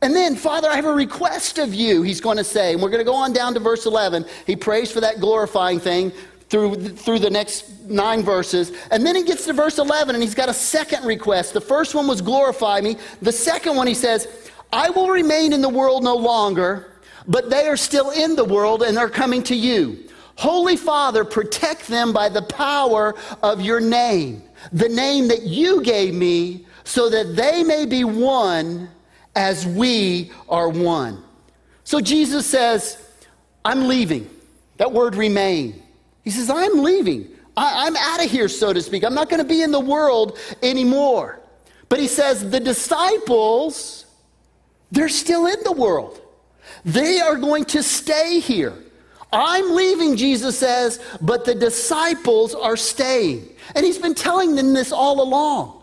And 0.03 0.15
then, 0.15 0.37
Father, 0.37 0.69
I 0.69 0.77
have 0.77 0.85
a 0.85 0.93
request 0.93 1.59
of 1.59 1.73
you, 1.73 2.03
he's 2.03 2.21
going 2.21 2.37
to 2.37 2.45
say. 2.45 2.75
And 2.75 2.83
we're 2.83 2.91
going 2.91 3.01
to 3.01 3.11
go 3.11 3.15
on 3.15 3.33
down 3.33 3.55
to 3.55 3.61
verse 3.61 3.87
11. 3.87 4.27
He 4.47 4.55
prays 4.55 4.93
for 4.93 5.01
that 5.01 5.19
glorifying 5.19 5.81
thing 5.81 6.13
through, 6.55 6.77
through 6.77 7.19
the 7.19 7.31
next 7.31 7.81
nine 7.89 8.23
verses. 8.23 8.71
And 8.93 9.05
then 9.05 9.17
he 9.17 9.25
gets 9.25 9.45
to 9.47 9.53
verse 9.53 9.79
11 9.79 10.15
and 10.15 10.23
he's 10.23 10.37
got 10.37 10.49
a 10.49 10.55
second 10.55 11.05
request. 11.05 11.53
The 11.53 11.61
first 11.61 11.97
one 11.97 12.07
was 12.07 12.21
glorify 12.21 12.81
me. 12.81 12.97
The 13.21 13.33
second 13.33 13.75
one 13.75 13.89
he 13.89 13.95
says, 13.95 14.53
I 14.73 14.89
will 14.91 15.11
remain 15.11 15.53
in 15.53 15.61
the 15.61 15.69
world 15.69 16.05
no 16.05 16.15
longer, 16.15 16.93
but 17.27 17.51
they 17.51 17.67
are 17.67 17.77
still 17.77 18.13
in 18.13 18.37
the 18.37 18.45
world 18.45 18.85
and 18.85 18.97
are 18.97 19.11
coming 19.11 19.43
to 19.45 19.57
you. 19.57 20.09
Holy 20.37 20.77
Father, 20.77 21.25
protect 21.25 21.89
them 21.89 22.13
by 22.13 22.29
the 22.29 22.43
power 22.43 23.17
of 23.43 23.61
your 23.61 23.81
name, 23.81 24.41
the 24.73 24.89
name 24.89 25.27
that 25.27 25.43
you 25.43 25.83
gave 25.83 26.15
me, 26.15 26.67
so 26.85 27.11
that 27.11 27.35
they 27.35 27.65
may 27.65 27.85
be 27.85 28.05
one 28.05 28.89
as 29.35 29.67
we 29.67 30.31
are 30.49 30.69
one. 30.69 31.21
So 31.83 32.01
Jesus 32.01 32.47
says, 32.47 32.97
I'm 33.65 33.89
leaving. 33.89 34.31
That 34.77 34.93
word 34.93 35.17
remain. 35.17 35.84
He 36.25 36.31
says, 36.31 36.51
I'm 36.51 36.83
leaving. 36.83 37.29
I, 37.57 37.87
am 37.87 37.97
out 37.97 38.25
of 38.25 38.31
here, 38.31 38.49
so 38.49 38.73
to 38.73 38.81
speak. 38.81 39.05
I'm 39.05 39.15
not 39.15 39.29
going 39.29 39.43
to 39.43 39.49
be 39.49 39.63
in 39.63 39.71
the 39.71 39.81
world 39.81 40.39
anymore. 40.63 41.41
But 41.89 42.01
he 42.01 42.09
says, 42.09 42.51
the 42.51 42.61
disciples, 42.61 44.07
they're 44.91 45.09
still 45.09 45.47
in 45.47 45.63
the 45.63 45.73
world. 45.73 46.21
They 46.85 47.21
are 47.21 47.37
going 47.37 47.67
to 47.67 47.83
stay 47.83 48.41
here. 48.41 48.75
I'm 49.33 49.75
leaving, 49.75 50.17
Jesus 50.17 50.59
says, 50.59 51.01
but 51.21 51.45
the 51.45 51.55
disciples 51.55 52.55
are 52.55 52.77
staying. 52.77 53.49
And 53.75 53.85
he's 53.85 53.99
been 53.99 54.15
telling 54.15 54.55
them 54.55 54.73
this 54.73 54.93
all 54.93 55.21
along. 55.23 55.83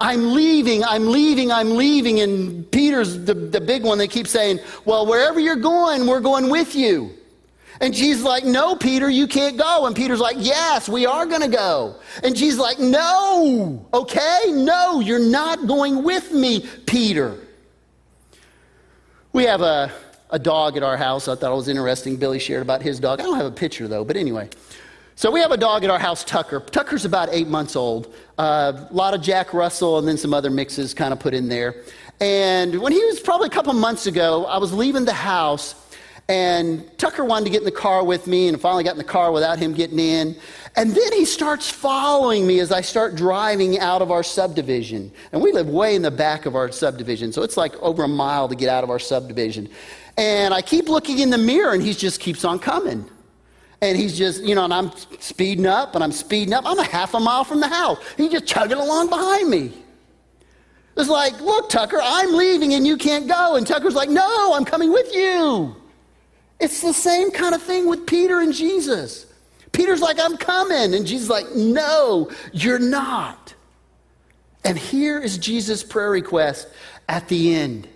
I'm 0.00 0.34
leaving, 0.34 0.84
I'm 0.84 1.06
leaving, 1.06 1.50
I'm 1.50 1.76
leaving. 1.76 2.20
And 2.20 2.70
Peter's 2.70 3.24
the, 3.24 3.34
the 3.34 3.60
big 3.60 3.82
one 3.82 3.98
that 3.98 4.08
keeps 4.08 4.30
saying, 4.30 4.60
Well, 4.84 5.06
wherever 5.06 5.40
you're 5.40 5.56
going, 5.56 6.06
we're 6.06 6.20
going 6.20 6.50
with 6.50 6.74
you. 6.74 7.14
And 7.80 7.92
Jesus 7.94 8.24
like, 8.24 8.44
No, 8.44 8.76
Peter, 8.76 9.08
you 9.08 9.26
can't 9.26 9.56
go. 9.56 9.86
And 9.86 9.94
Peter's 9.94 10.20
like, 10.20 10.36
Yes, 10.38 10.88
we 10.88 11.06
are 11.06 11.26
going 11.26 11.42
to 11.42 11.48
go. 11.48 11.96
And 12.22 12.36
Jesus 12.36 12.60
like, 12.60 12.78
No, 12.78 13.86
okay, 13.92 14.44
no, 14.48 15.00
you're 15.00 15.18
not 15.18 15.66
going 15.66 16.02
with 16.02 16.32
me, 16.32 16.66
Peter. 16.86 17.36
We 19.32 19.44
have 19.44 19.60
a 19.60 19.92
a 20.30 20.38
dog 20.38 20.76
at 20.76 20.82
our 20.82 20.96
house. 20.96 21.28
I 21.28 21.34
thought 21.34 21.52
it 21.52 21.54
was 21.54 21.68
interesting. 21.68 22.16
Billy 22.16 22.38
shared 22.38 22.62
about 22.62 22.82
his 22.82 22.98
dog. 22.98 23.20
I 23.20 23.24
don't 23.24 23.36
have 23.36 23.46
a 23.46 23.50
picture 23.50 23.88
though, 23.88 24.04
but 24.04 24.16
anyway. 24.16 24.48
So 25.14 25.30
we 25.30 25.40
have 25.40 25.50
a 25.50 25.56
dog 25.56 25.82
at 25.82 25.90
our 25.90 25.98
house, 25.98 26.24
Tucker. 26.24 26.60
Tucker's 26.60 27.06
about 27.06 27.30
eight 27.32 27.48
months 27.48 27.74
old. 27.74 28.14
Uh, 28.36 28.86
a 28.90 28.92
lot 28.92 29.14
of 29.14 29.22
Jack 29.22 29.54
Russell 29.54 29.98
and 29.98 30.06
then 30.06 30.18
some 30.18 30.34
other 30.34 30.50
mixes 30.50 30.92
kind 30.92 31.12
of 31.12 31.20
put 31.20 31.32
in 31.32 31.48
there. 31.48 31.84
And 32.20 32.78
when 32.80 32.92
he 32.92 33.02
was 33.04 33.20
probably 33.20 33.46
a 33.46 33.50
couple 33.50 33.72
months 33.72 34.06
ago, 34.06 34.44
I 34.44 34.58
was 34.58 34.72
leaving 34.72 35.04
the 35.06 35.14
house 35.14 35.74
and 36.28 36.84
Tucker 36.98 37.24
wanted 37.24 37.44
to 37.44 37.50
get 37.50 37.60
in 37.60 37.64
the 37.64 37.70
car 37.70 38.04
with 38.04 38.26
me 38.26 38.48
and 38.48 38.60
finally 38.60 38.82
got 38.82 38.92
in 38.92 38.98
the 38.98 39.04
car 39.04 39.30
without 39.30 39.58
him 39.58 39.74
getting 39.74 40.00
in. 40.00 40.36
And 40.74 40.90
then 40.90 41.12
he 41.12 41.24
starts 41.24 41.70
following 41.70 42.46
me 42.46 42.58
as 42.58 42.72
I 42.72 42.80
start 42.80 43.14
driving 43.14 43.78
out 43.78 44.02
of 44.02 44.10
our 44.10 44.22
subdivision. 44.22 45.12
And 45.32 45.40
we 45.40 45.52
live 45.52 45.68
way 45.68 45.94
in 45.94 46.02
the 46.02 46.10
back 46.10 46.44
of 46.44 46.54
our 46.54 46.70
subdivision, 46.72 47.32
so 47.32 47.42
it's 47.42 47.56
like 47.56 47.74
over 47.76 48.04
a 48.04 48.08
mile 48.08 48.48
to 48.48 48.56
get 48.56 48.68
out 48.68 48.84
of 48.84 48.90
our 48.90 48.98
subdivision. 48.98 49.68
And 50.18 50.52
I 50.52 50.62
keep 50.62 50.88
looking 50.88 51.20
in 51.20 51.30
the 51.30 51.38
mirror, 51.38 51.72
and 51.72 51.82
he 51.82 51.92
just 51.92 52.20
keeps 52.20 52.44
on 52.44 52.58
coming. 52.58 53.08
And 53.80 53.96
he's 53.96 54.16
just, 54.16 54.42
you 54.42 54.54
know, 54.54 54.64
and 54.64 54.72
I'm 54.72 54.90
speeding 55.20 55.66
up 55.66 55.94
and 55.94 56.02
I'm 56.02 56.12
speeding 56.12 56.54
up. 56.54 56.64
I'm 56.66 56.78
a 56.78 56.84
half 56.84 57.12
a 57.12 57.20
mile 57.20 57.44
from 57.44 57.60
the 57.60 57.68
house. 57.68 57.98
He's 58.16 58.30
just 58.32 58.46
chugging 58.46 58.78
along 58.78 59.10
behind 59.10 59.50
me. 59.50 59.72
It's 60.96 61.10
like, 61.10 61.38
look, 61.42 61.68
Tucker, 61.68 62.00
I'm 62.02 62.34
leaving 62.34 62.72
and 62.72 62.86
you 62.86 62.96
can't 62.96 63.28
go. 63.28 63.56
And 63.56 63.66
Tucker's 63.66 63.94
like, 63.94 64.08
no, 64.08 64.54
I'm 64.54 64.64
coming 64.64 64.90
with 64.90 65.14
you. 65.14 65.76
It's 66.58 66.80
the 66.80 66.92
same 66.92 67.30
kind 67.30 67.54
of 67.54 67.62
thing 67.62 67.88
with 67.88 68.06
Peter 68.06 68.40
and 68.40 68.52
Jesus. 68.52 69.26
Peter's 69.72 70.00
like, 70.00 70.18
I'm 70.18 70.36
coming. 70.36 70.94
And 70.94 71.06
Jesus' 71.06 71.28
like, 71.28 71.54
no, 71.54 72.30
you're 72.52 72.78
not. 72.78 73.54
And 74.64 74.78
here 74.78 75.18
is 75.18 75.38
Jesus' 75.38 75.82
prayer 75.82 76.10
request 76.10 76.68
at 77.08 77.28
the 77.28 77.54
end. 77.54 77.86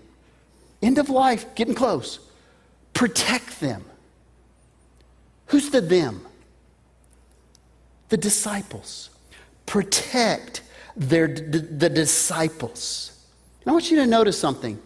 End 0.82 0.98
of 0.98 1.08
life, 1.08 1.54
getting 1.54 1.74
close. 1.74 2.20
Protect 2.92 3.60
them. 3.60 3.84
Who's 5.46 5.70
the 5.70 5.80
them? 5.80 6.26
The 8.08 8.16
disciples. 8.16 9.10
Protect 9.66 10.62
their, 10.96 11.28
the 11.28 11.88
disciples. 11.88 13.18
And 13.62 13.70
I 13.70 13.72
want 13.72 13.90
you 13.90 13.96
to 13.98 14.06
notice 14.06 14.38
something. 14.38 14.78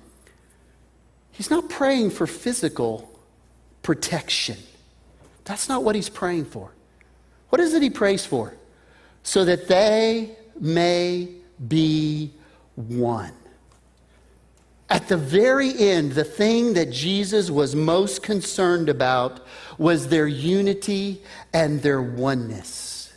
He's 1.33 1.51
not 1.51 1.69
praying 1.69 2.11
for 2.11 2.27
physical 2.27 3.14
protection. 3.85 4.57
That's 5.45 5.69
not 5.69 5.85
what 5.85 5.95
he's 5.95 6.09
praying 6.09 6.47
for. 6.47 6.73
What 7.51 7.61
is 7.61 7.75
it 7.75 7.83
he 7.83 7.91
prays 7.91 8.27
for? 8.27 8.55
So 9.23 9.45
that 9.45 9.69
they 9.69 10.37
may 10.59 11.29
be 11.69 12.33
one. 12.75 13.33
At 14.91 15.09
the 15.09 15.17
very 15.17 15.77
end, 15.79 16.13
the 16.13 16.25
thing 16.25 16.75
that 16.75 16.91
Jesus 16.91 17.51
was 17.51 17.77
most 17.77 18.23
concerned 18.23 18.89
about 18.89 19.47
was 19.79 20.09
their 20.09 20.27
unity 20.27 21.23
and 21.53 21.81
their 21.83 22.03
oneness. 22.03 23.13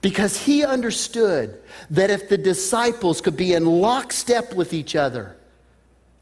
Because 0.00 0.36
he 0.36 0.64
understood 0.64 1.60
that 1.90 2.10
if 2.10 2.28
the 2.28 2.38
disciples 2.38 3.20
could 3.20 3.36
be 3.36 3.54
in 3.54 3.64
lockstep 3.64 4.54
with 4.54 4.72
each 4.72 4.96
other, 4.96 5.36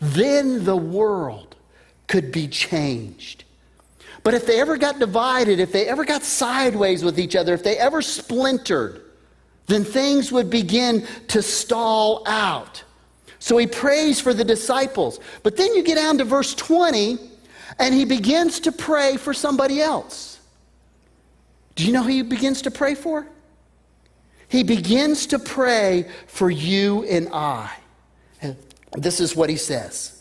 then 0.01 0.65
the 0.65 0.77
world 0.77 1.57
could 2.07 2.31
be 2.31 2.47
changed. 2.47 3.45
But 4.23 4.35
if 4.35 4.47
they 4.47 4.61
ever 4.61 4.77
got 4.77 4.99
divided, 4.99 5.61
if 5.61 5.73
they 5.73 5.87
ever 5.87 6.05
got 6.05 6.23
sideways 6.23 7.03
with 7.03 7.19
each 7.19 7.37
other, 7.37 7.55
if 7.55 7.63
they 7.63 7.77
ever 7.79 8.03
splintered, 8.03 9.03
then 9.67 9.85
things 9.85 10.31
would 10.31 10.51
begin 10.51 11.07
to 11.29 11.43
stall 11.43 12.23
out. 12.27 12.83
So 13.39 13.57
he 13.57 13.67
prays 13.67 14.21
for 14.21 14.35
the 14.35 14.45
disciples. 14.45 15.21
But 15.43 15.57
then 15.57 15.75
you 15.75 15.83
get 15.83 15.95
down 15.95 16.19
to 16.19 16.25
verse 16.25 16.55
20, 16.55 17.19
and 17.79 17.95
he 17.95 18.05
begins 18.05 18.61
to 18.61 18.73
pray 18.73 19.17
for 19.17 19.33
somebody 19.33 19.81
else. 19.81 20.39
Do 21.77 21.87
you 21.87 21.93
know 21.93 22.03
who 22.03 22.11
he 22.11 22.23
begins 22.23 22.63
to 22.63 22.71
pray 22.71 22.95
for? 22.95 23.27
He 24.49 24.65
begins 24.65 25.27
to 25.29 25.39
pray 25.39 26.11
for 26.27 26.51
you 26.51 27.05
and 27.05 27.29
I. 27.33 27.73
And 28.43 28.57
this 28.93 29.21
is 29.21 29.35
what 29.35 29.49
he 29.49 29.57
says 29.57 30.20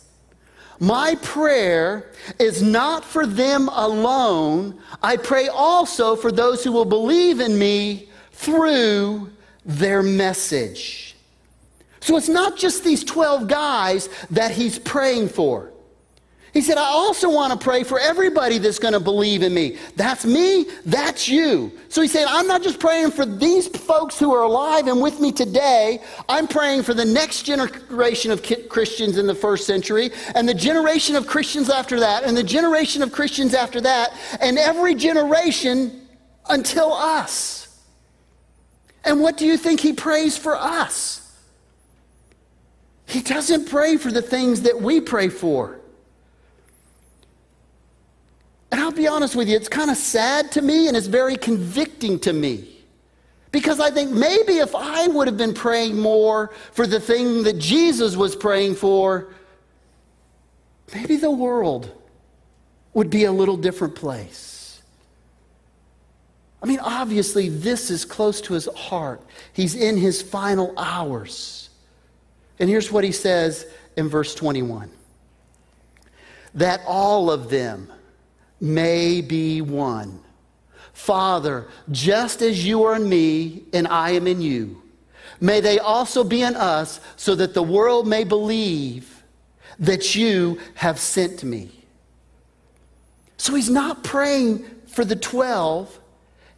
My 0.79 1.15
prayer 1.21 2.09
is 2.39 2.61
not 2.61 3.03
for 3.03 3.25
them 3.25 3.67
alone, 3.69 4.79
I 5.03 5.17
pray 5.17 5.49
also 5.49 6.15
for 6.15 6.31
those 6.31 6.63
who 6.63 6.71
will 6.71 6.85
believe 6.85 7.41
in 7.41 7.59
me 7.59 8.09
through 8.31 9.29
their 9.65 10.01
message. 10.01 11.15
So 11.99 12.15
it's 12.15 12.29
not 12.29 12.57
just 12.57 12.83
these 12.83 13.03
12 13.03 13.47
guys 13.47 14.09
that 14.31 14.51
he's 14.51 14.79
praying 14.79 15.29
for. 15.29 15.71
He 16.53 16.61
said, 16.61 16.77
I 16.77 16.85
also 16.85 17.29
want 17.29 17.53
to 17.53 17.63
pray 17.63 17.83
for 17.83 17.99
everybody 17.99 18.57
that's 18.57 18.79
going 18.79 18.93
to 18.93 18.99
believe 18.99 19.43
in 19.43 19.53
me. 19.53 19.77
That's 19.95 20.25
me, 20.25 20.65
that's 20.85 21.29
you. 21.29 21.71
So 21.89 22.01
he 22.01 22.07
said, 22.07 22.25
I'm 22.27 22.47
not 22.47 22.63
just 22.63 22.79
praying 22.79 23.11
for 23.11 23.25
these 23.25 23.67
folks 23.67 24.17
who 24.17 24.33
are 24.33 24.41
alive 24.41 24.87
and 24.87 24.99
with 24.99 25.19
me 25.19 25.31
today. 25.31 26.01
I'm 26.27 26.47
praying 26.47 26.83
for 26.83 26.95
the 26.95 27.05
next 27.05 27.43
generation 27.43 28.31
of 28.31 28.41
Christians 28.67 29.17
in 29.17 29.27
the 29.27 29.35
first 29.35 29.67
century, 29.67 30.09
and 30.33 30.49
the 30.49 30.53
generation 30.53 31.15
of 31.15 31.27
Christians 31.27 31.69
after 31.69 31.99
that, 31.99 32.23
and 32.23 32.35
the 32.35 32.43
generation 32.43 33.03
of 33.03 33.11
Christians 33.11 33.53
after 33.53 33.79
that, 33.81 34.11
and 34.41 34.57
every 34.57 34.95
generation 34.95 36.07
until 36.49 36.91
us. 36.93 37.83
And 39.05 39.21
what 39.21 39.37
do 39.37 39.45
you 39.45 39.55
think 39.55 39.79
he 39.79 39.93
prays 39.93 40.35
for 40.35 40.55
us? 40.55 41.31
He 43.05 43.21
doesn't 43.21 43.69
pray 43.69 43.97
for 43.97 44.11
the 44.11 44.21
things 44.21 44.61
that 44.63 44.81
we 44.81 44.99
pray 44.99 45.29
for. 45.29 45.78
And 48.71 48.81
I'll 48.81 48.91
be 48.91 49.07
honest 49.07 49.35
with 49.35 49.49
you, 49.49 49.55
it's 49.55 49.69
kind 49.69 49.89
of 49.89 49.97
sad 49.97 50.51
to 50.53 50.61
me 50.61 50.87
and 50.87 50.95
it's 50.95 51.07
very 51.07 51.35
convicting 51.35 52.19
to 52.19 52.33
me. 52.33 52.67
Because 53.51 53.79
I 53.79 53.89
think 53.89 54.11
maybe 54.11 54.57
if 54.57 54.75
I 54.75 55.07
would 55.07 55.27
have 55.27 55.37
been 55.37 55.55
praying 55.55 55.99
more 55.99 56.51
for 56.71 56.85
the 56.85 56.99
thing 56.99 57.43
that 57.43 57.57
Jesus 57.57 58.15
was 58.15 58.35
praying 58.35 58.75
for, 58.75 59.33
maybe 60.93 61.17
the 61.17 61.31
world 61.31 61.91
would 62.93 63.09
be 63.09 63.23
a 63.23 63.31
little 63.31 63.57
different 63.57 63.95
place. 63.95 64.81
I 66.61 66.67
mean, 66.67 66.79
obviously, 66.79 67.49
this 67.49 67.89
is 67.89 68.05
close 68.05 68.41
to 68.41 68.53
his 68.53 68.67
heart. 68.75 69.21
He's 69.53 69.75
in 69.75 69.97
his 69.97 70.21
final 70.21 70.77
hours. 70.77 71.69
And 72.59 72.69
here's 72.69 72.91
what 72.91 73.03
he 73.03 73.11
says 73.11 73.65
in 73.95 74.09
verse 74.09 74.35
21 74.35 74.91
that 76.55 76.81
all 76.87 77.29
of 77.29 77.49
them 77.49 77.91
may 78.59 79.21
be 79.21 79.61
one. 79.61 80.19
Father, 80.93 81.67
just 81.91 82.41
as 82.41 82.65
you 82.65 82.83
are 82.83 82.95
in 82.95 83.07
me 83.07 83.63
and 83.73 83.87
I 83.87 84.11
am 84.11 84.27
in 84.27 84.41
you, 84.41 84.81
may 85.39 85.61
they 85.61 85.79
also 85.79 86.23
be 86.23 86.41
in 86.41 86.55
us 86.55 86.99
so 87.15 87.35
that 87.35 87.53
the 87.53 87.63
world 87.63 88.07
may 88.07 88.23
believe 88.23 89.23
that 89.79 90.15
you 90.15 90.59
have 90.75 90.99
sent 90.99 91.43
me. 91.43 91.71
So 93.37 93.55
he's 93.55 93.69
not 93.69 94.03
praying 94.03 94.65
for 94.87 95.05
the 95.05 95.15
12. 95.15 95.99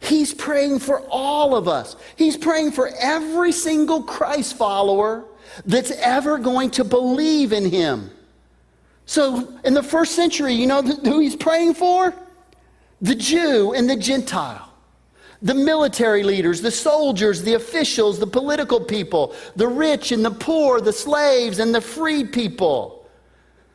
He's 0.00 0.34
praying 0.34 0.80
for 0.80 1.00
all 1.08 1.54
of 1.54 1.68
us. 1.68 1.94
He's 2.16 2.36
praying 2.36 2.72
for 2.72 2.90
every 3.00 3.52
single 3.52 4.02
Christ 4.02 4.56
follower 4.56 5.24
that's 5.64 5.92
ever 5.92 6.38
going 6.38 6.70
to 6.72 6.84
believe 6.84 7.52
in 7.52 7.70
him. 7.70 8.10
So, 9.06 9.58
in 9.64 9.74
the 9.74 9.82
first 9.82 10.14
century, 10.14 10.54
you 10.54 10.66
know 10.66 10.82
who 10.82 11.18
he's 11.18 11.36
praying 11.36 11.74
for? 11.74 12.14
The 13.00 13.14
Jew 13.14 13.74
and 13.74 13.88
the 13.90 13.96
Gentile. 13.96 14.68
The 15.42 15.54
military 15.54 16.22
leaders, 16.22 16.60
the 16.60 16.70
soldiers, 16.70 17.42
the 17.42 17.54
officials, 17.54 18.20
the 18.20 18.28
political 18.28 18.80
people, 18.80 19.34
the 19.56 19.66
rich 19.66 20.12
and 20.12 20.24
the 20.24 20.30
poor, 20.30 20.80
the 20.80 20.92
slaves 20.92 21.58
and 21.58 21.74
the 21.74 21.80
freed 21.80 22.32
people. 22.32 23.04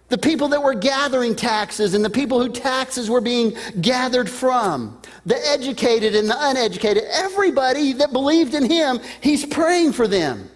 The 0.07 0.17
people 0.17 0.47
that 0.49 0.63
were 0.63 0.73
gathering 0.73 1.35
taxes 1.35 1.93
and 1.93 2.05
the 2.05 2.09
people 2.09 2.41
who 2.41 2.47
taxes 2.47 3.09
were 3.09 3.19
being 3.19 3.57
gathered 3.81 4.29
from. 4.29 5.01
The 5.25 5.37
educated 5.45 6.15
and 6.15 6.29
the 6.29 6.37
uneducated. 6.37 7.03
Everybody 7.11 7.91
that 7.93 8.13
believed 8.13 8.53
in 8.53 8.69
him, 8.69 9.01
he's 9.19 9.45
praying 9.45 9.91
for 9.91 10.07
them. 10.07 10.49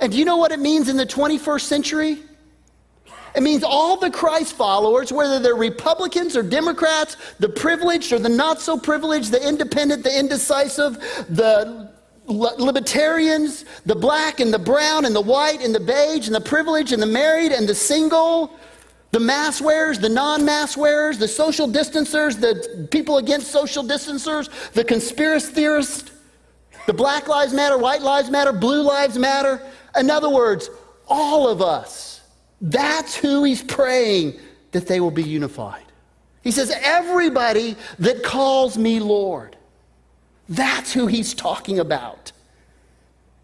And 0.00 0.10
do 0.10 0.18
you 0.18 0.24
know 0.24 0.38
what 0.38 0.50
it 0.50 0.58
means 0.58 0.88
in 0.88 0.96
the 0.96 1.06
21st 1.06 1.60
century? 1.60 2.18
It 3.34 3.42
means 3.42 3.62
all 3.62 3.96
the 3.96 4.10
Christ 4.10 4.54
followers, 4.54 5.12
whether 5.12 5.38
they're 5.38 5.54
Republicans 5.54 6.36
or 6.36 6.42
Democrats, 6.42 7.16
the 7.38 7.48
privileged 7.48 8.12
or 8.12 8.18
the 8.18 8.28
not 8.28 8.60
so 8.60 8.78
privileged, 8.78 9.30
the 9.30 9.46
independent, 9.46 10.02
the 10.02 10.18
indecisive, 10.18 10.94
the 11.28 11.90
libertarians, 12.26 13.64
the 13.86 13.94
black 13.94 14.40
and 14.40 14.52
the 14.52 14.58
brown 14.58 15.04
and 15.04 15.14
the 15.14 15.20
white 15.20 15.62
and 15.62 15.74
the 15.74 15.80
beige 15.80 16.26
and 16.26 16.34
the 16.34 16.40
privileged 16.40 16.92
and 16.92 17.02
the 17.02 17.06
married 17.06 17.52
and 17.52 17.68
the 17.68 17.74
single, 17.74 18.52
the 19.12 19.20
mask 19.20 19.62
wearers, 19.64 19.98
the 19.98 20.08
non 20.08 20.44
mask 20.44 20.78
wearers, 20.78 21.18
the 21.18 21.28
social 21.28 21.66
distancers, 21.66 22.36
the 22.36 22.88
people 22.90 23.18
against 23.18 23.50
social 23.50 23.82
distancers, 23.82 24.48
the 24.72 24.84
conspiracy 24.84 25.52
theorists, 25.52 26.10
the 26.86 26.92
Black 26.92 27.28
Lives 27.28 27.52
Matter, 27.52 27.76
White 27.76 28.02
Lives 28.02 28.30
Matter, 28.30 28.52
Blue 28.52 28.82
Lives 28.82 29.18
Matter. 29.18 29.60
In 29.96 30.10
other 30.10 30.30
words, 30.30 30.70
all 31.08 31.48
of 31.48 31.60
us. 31.60 32.09
That's 32.60 33.14
who 33.16 33.44
he's 33.44 33.62
praying 33.62 34.38
that 34.72 34.86
they 34.86 35.00
will 35.00 35.10
be 35.10 35.22
unified. 35.22 35.84
He 36.42 36.50
says, 36.50 36.72
Everybody 36.82 37.76
that 37.98 38.22
calls 38.22 38.76
me 38.76 39.00
Lord. 39.00 39.56
That's 40.48 40.92
who 40.92 41.06
he's 41.06 41.32
talking 41.34 41.78
about. 41.78 42.32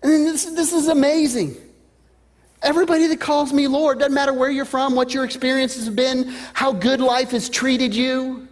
And 0.03 0.27
this, 0.27 0.45
this 0.45 0.73
is 0.73 0.89
amazing. 0.89 1.57
Everybody 2.63 3.07
that 3.09 3.21
calls 3.21 3.53
me 3.53 3.69
Lord, 3.69 3.99
doesn't 3.99 4.15
matter 4.15 4.33
where 4.33 4.51
you're 4.51 4.65
from, 4.65 4.95
what 4.95 5.15
your 5.15 5.25
experiences 5.25 5.85
have 5.87 5.97
been, 5.97 6.29
how 6.53 6.73
good 6.73 7.01
life 7.01 7.31
has 7.31 7.49
treated 7.49 7.95
you, 7.95 8.49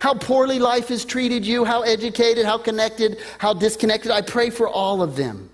how 0.00 0.14
poorly 0.14 0.58
life 0.58 0.88
has 0.88 1.04
treated 1.04 1.46
you, 1.46 1.64
how 1.64 1.82
educated, 1.82 2.44
how 2.46 2.58
connected, 2.58 3.18
how 3.38 3.52
disconnected. 3.54 4.10
I 4.10 4.22
pray 4.22 4.50
for 4.50 4.68
all 4.68 5.02
of 5.02 5.16
them. 5.16 5.50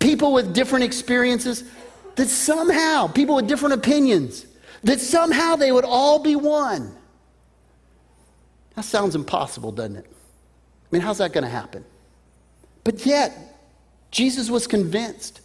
People 0.00 0.32
with 0.32 0.52
different 0.54 0.84
experiences, 0.84 1.64
that 2.16 2.28
somehow, 2.28 3.06
people 3.08 3.36
with 3.36 3.48
different 3.48 3.74
opinions, 3.74 4.46
that 4.82 5.00
somehow 5.00 5.56
they 5.56 5.72
would 5.72 5.84
all 5.84 6.18
be 6.18 6.36
one. 6.36 6.94
That 8.76 8.84
sounds 8.84 9.14
impossible, 9.14 9.72
doesn't 9.72 9.96
it? 9.96 10.06
I 10.06 10.86
mean, 10.90 11.02
how's 11.02 11.18
that 11.18 11.32
going 11.32 11.44
to 11.44 11.50
happen? 11.50 11.84
But 12.82 13.04
yet, 13.06 13.32
Jesus 14.10 14.50
was 14.50 14.66
convinced, 14.66 15.40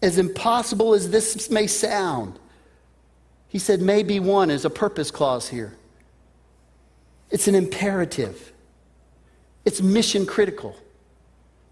as 0.00 0.18
impossible 0.18 0.94
as 0.94 1.10
this 1.10 1.50
may 1.50 1.66
sound, 1.66 2.38
he 3.48 3.58
said, 3.58 3.80
maybe 3.80 4.18
one 4.18 4.50
is 4.50 4.64
a 4.64 4.70
purpose 4.70 5.10
clause 5.10 5.48
here. 5.48 5.76
It's 7.30 7.48
an 7.48 7.54
imperative, 7.54 8.52
it's 9.64 9.80
mission 9.80 10.26
critical. 10.26 10.76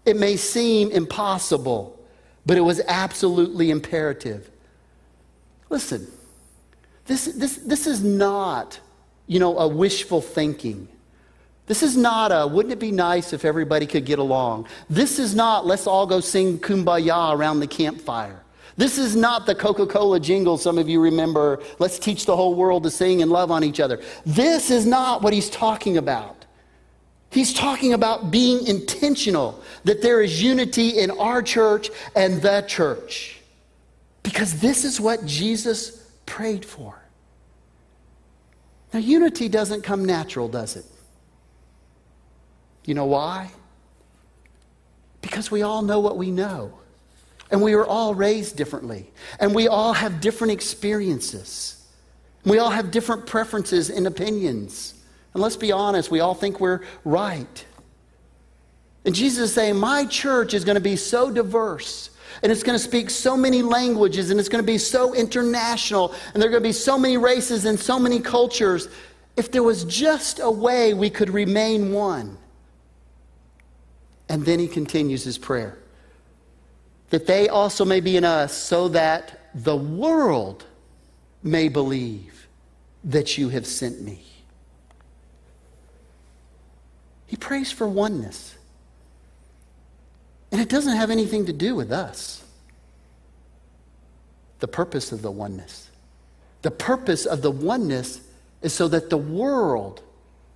It 0.05 0.17
may 0.17 0.35
seem 0.35 0.89
impossible, 0.91 1.99
but 2.45 2.57
it 2.57 2.61
was 2.61 2.81
absolutely 2.87 3.69
imperative. 3.69 4.49
Listen, 5.69 6.07
this, 7.05 7.25
this, 7.25 7.57
this 7.57 7.87
is 7.87 8.03
not, 8.03 8.79
you 9.27 9.39
know, 9.39 9.57
a 9.57 9.67
wishful 9.67 10.21
thinking. 10.21 10.87
This 11.67 11.83
is 11.83 11.95
not 11.95 12.31
a, 12.31 12.47
wouldn't 12.47 12.73
it 12.73 12.79
be 12.79 12.91
nice 12.91 13.33
if 13.33 13.45
everybody 13.45 13.85
could 13.85 14.05
get 14.05 14.19
along? 14.19 14.67
This 14.89 15.19
is 15.19 15.33
not, 15.33 15.65
let's 15.65 15.87
all 15.87 16.05
go 16.05 16.19
sing 16.19 16.59
kumbaya 16.59 17.33
around 17.33 17.59
the 17.59 17.67
campfire. 17.67 18.41
This 18.77 18.97
is 18.97 19.15
not 19.15 19.45
the 19.45 19.55
Coca 19.55 19.85
Cola 19.85 20.19
jingle 20.19 20.57
some 20.57 20.77
of 20.77 20.89
you 20.89 21.01
remember, 21.01 21.61
let's 21.79 21.99
teach 21.99 22.25
the 22.25 22.35
whole 22.35 22.55
world 22.55 22.83
to 22.83 22.89
sing 22.89 23.21
and 23.21 23.31
love 23.31 23.51
on 23.51 23.63
each 23.63 23.79
other. 23.79 24.01
This 24.25 24.71
is 24.71 24.85
not 24.85 25.21
what 25.21 25.33
he's 25.33 25.49
talking 25.49 25.97
about. 25.97 26.40
He's 27.31 27.53
talking 27.53 27.93
about 27.93 28.29
being 28.29 28.67
intentional, 28.67 29.63
that 29.85 30.01
there 30.01 30.21
is 30.21 30.43
unity 30.43 30.99
in 30.99 31.11
our 31.11 31.41
church 31.41 31.89
and 32.13 32.41
the 32.41 32.61
church. 32.67 33.39
Because 34.21 34.59
this 34.59 34.83
is 34.83 34.99
what 34.99 35.25
Jesus 35.25 36.11
prayed 36.25 36.65
for. 36.65 37.01
Now, 38.93 38.99
unity 38.99 39.47
doesn't 39.47 39.81
come 39.83 40.03
natural, 40.03 40.49
does 40.49 40.75
it? 40.75 40.85
You 42.85 42.95
know 42.95 43.05
why? 43.05 43.49
Because 45.21 45.49
we 45.49 45.61
all 45.61 45.81
know 45.81 46.01
what 46.01 46.17
we 46.17 46.31
know. 46.31 46.77
And 47.49 47.61
we 47.61 47.73
are 47.73 47.85
all 47.85 48.13
raised 48.13 48.57
differently. 48.57 49.09
And 49.39 49.55
we 49.55 49.69
all 49.69 49.93
have 49.93 50.19
different 50.19 50.51
experiences. 50.51 51.81
We 52.43 52.59
all 52.59 52.71
have 52.71 52.91
different 52.91 53.25
preferences 53.25 53.89
and 53.89 54.05
opinions. 54.05 54.95
And 55.33 55.41
let's 55.41 55.55
be 55.55 55.71
honest, 55.71 56.11
we 56.11 56.19
all 56.19 56.33
think 56.33 56.59
we're 56.59 56.81
right. 57.05 57.65
And 59.05 59.15
Jesus 59.15 59.49
is 59.49 59.55
saying, 59.55 59.77
My 59.77 60.05
church 60.05 60.53
is 60.53 60.63
going 60.65 60.75
to 60.75 60.81
be 60.81 60.95
so 60.95 61.31
diverse. 61.31 62.09
And 62.43 62.51
it's 62.51 62.63
going 62.63 62.77
to 62.77 62.83
speak 62.83 63.09
so 63.09 63.35
many 63.35 63.61
languages. 63.61 64.29
And 64.29 64.39
it's 64.39 64.49
going 64.49 64.63
to 64.63 64.67
be 64.71 64.77
so 64.77 65.13
international. 65.13 66.13
And 66.33 66.41
there 66.41 66.49
are 66.49 66.51
going 66.51 66.63
to 66.63 66.69
be 66.69 66.73
so 66.73 66.97
many 66.97 67.17
races 67.17 67.65
and 67.65 67.79
so 67.79 67.99
many 67.99 68.19
cultures. 68.19 68.89
If 69.37 69.51
there 69.51 69.63
was 69.63 69.83
just 69.85 70.39
a 70.39 70.51
way 70.51 70.93
we 70.93 71.09
could 71.09 71.29
remain 71.29 71.93
one, 71.93 72.37
and 74.29 74.45
then 74.45 74.59
he 74.59 74.67
continues 74.67 75.23
his 75.23 75.37
prayer 75.37 75.77
that 77.09 77.27
they 77.27 77.49
also 77.49 77.83
may 77.83 77.99
be 77.99 78.15
in 78.15 78.23
us, 78.23 78.53
so 78.53 78.87
that 78.87 79.49
the 79.53 79.75
world 79.75 80.65
may 81.43 81.67
believe 81.67 82.47
that 83.03 83.37
you 83.37 83.49
have 83.49 83.67
sent 83.67 84.01
me. 84.01 84.23
He 87.31 87.37
prays 87.37 87.71
for 87.71 87.87
oneness. 87.87 88.57
And 90.51 90.59
it 90.59 90.67
doesn't 90.67 90.97
have 90.97 91.09
anything 91.09 91.45
to 91.45 91.53
do 91.53 91.75
with 91.75 91.89
us. 91.89 92.43
The 94.59 94.67
purpose 94.67 95.13
of 95.13 95.21
the 95.21 95.31
oneness. 95.31 95.89
The 96.61 96.71
purpose 96.71 97.25
of 97.25 97.41
the 97.41 97.49
oneness 97.49 98.19
is 98.61 98.73
so 98.73 98.89
that 98.89 99.09
the 99.09 99.17
world 99.17 100.03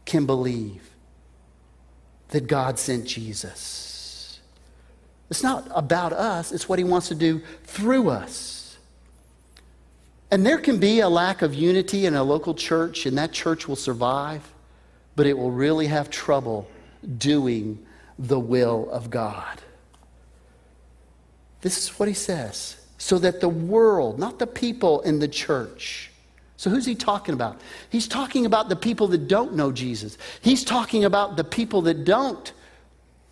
can 0.04 0.26
believe 0.26 0.90
that 2.30 2.46
God 2.46 2.78
sent 2.78 3.06
Jesus. 3.06 4.42
It's 5.30 5.44
not 5.44 5.66
about 5.74 6.12
us, 6.12 6.52
it's 6.52 6.68
what 6.68 6.78
He 6.78 6.84
wants 6.84 7.08
to 7.08 7.16
do 7.16 7.42
through 7.64 8.10
us. 8.10 8.78
And 10.30 10.46
there 10.46 10.58
can 10.58 10.78
be 10.78 11.00
a 11.00 11.08
lack 11.08 11.42
of 11.42 11.54
unity 11.54 12.06
in 12.06 12.16
a 12.16 12.24
local 12.24 12.54
church, 12.54 13.06
and 13.06 13.18
that 13.18 13.32
church 13.32 13.66
will 13.66 13.78
survive, 13.78 14.52
but 15.15 15.25
it 15.25 15.38
will 15.38 15.51
really 15.51 15.88
have 15.88 16.10
trouble 16.10 16.67
doing 17.17 17.86
the 18.17 18.39
will 18.39 18.89
of 18.91 19.10
God. 19.10 19.62
This 21.62 21.78
is 21.78 21.99
what 21.99 22.08
He 22.08 22.13
says 22.13 22.78
so 22.97 23.17
that 23.19 23.41
the 23.41 23.49
world, 23.49 24.17
not 24.17 24.39
the 24.39 24.47
people 24.47 25.01
in 25.01 25.19
the 25.19 25.28
church, 25.28 26.12
so, 26.58 26.69
who's 26.69 26.86
he 26.86 26.95
talking 26.95 27.34
about? 27.34 27.60
He's 27.89 28.08
talking 28.08 28.45
about 28.45 28.69
the 28.69 28.75
people 28.75 29.08
that 29.10 29.28
don't 29.28 29.56
know 29.56 29.71
Jesus. 29.71 30.17
He's 30.41 30.63
talking 30.63 31.04
about 31.04 31.36
the 31.36 31.43
people 31.43 31.82
that 31.84 32.06
don't 32.06 32.54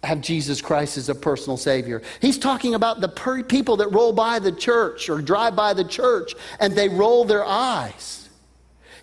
have 0.03 0.19
Jesus 0.19 0.61
Christ 0.61 0.97
as 0.97 1.07
a 1.07 1.15
personal 1.15 1.55
Savior. 1.55 2.01
He's 2.19 2.37
talking 2.37 2.75
about 2.75 2.99
the 2.99 3.07
per- 3.07 3.43
people 3.43 3.77
that 3.77 3.87
roll 3.87 4.11
by 4.11 4.39
the 4.39 4.51
church 4.51 5.09
or 5.09 5.21
drive 5.21 5.55
by 5.55 5.73
the 5.73 5.85
church 5.85 6.33
and 6.59 6.73
they 6.73 6.89
roll 6.89 7.23
their 7.23 7.45
eyes. 7.45 8.22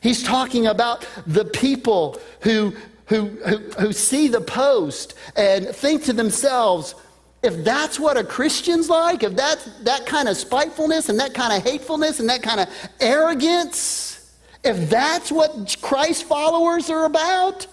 He's 0.00 0.22
talking 0.22 0.66
about 0.66 1.06
the 1.26 1.44
people 1.44 2.18
who, 2.40 2.74
who, 3.06 3.26
who, 3.46 3.58
who 3.78 3.92
see 3.92 4.28
the 4.28 4.40
post 4.40 5.14
and 5.36 5.66
think 5.68 6.04
to 6.04 6.12
themselves, 6.12 6.94
if 7.42 7.64
that's 7.64 7.98
what 7.98 8.16
a 8.16 8.24
Christian's 8.24 8.88
like, 8.88 9.22
if 9.22 9.34
that's 9.34 9.64
that 9.82 10.06
kind 10.06 10.28
of 10.28 10.36
spitefulness 10.36 11.08
and 11.08 11.18
that 11.20 11.34
kind 11.34 11.52
of 11.52 11.62
hatefulness 11.62 12.20
and 12.20 12.28
that 12.28 12.42
kind 12.42 12.60
of 12.60 12.68
arrogance, 13.00 14.34
if 14.64 14.90
that's 14.90 15.32
what 15.32 15.76
Christ 15.80 16.24
followers 16.24 16.90
are 16.90 17.04
about, 17.04 17.66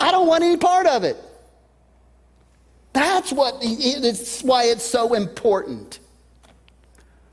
I 0.00 0.10
don't 0.10 0.26
want 0.26 0.42
any 0.42 0.56
part 0.56 0.86
of 0.86 1.04
it. 1.04 1.16
That's 2.92 3.32
what 3.32 3.56
it's 3.60 4.42
why 4.42 4.64
it's 4.64 4.84
so 4.84 5.14
important. 5.14 6.00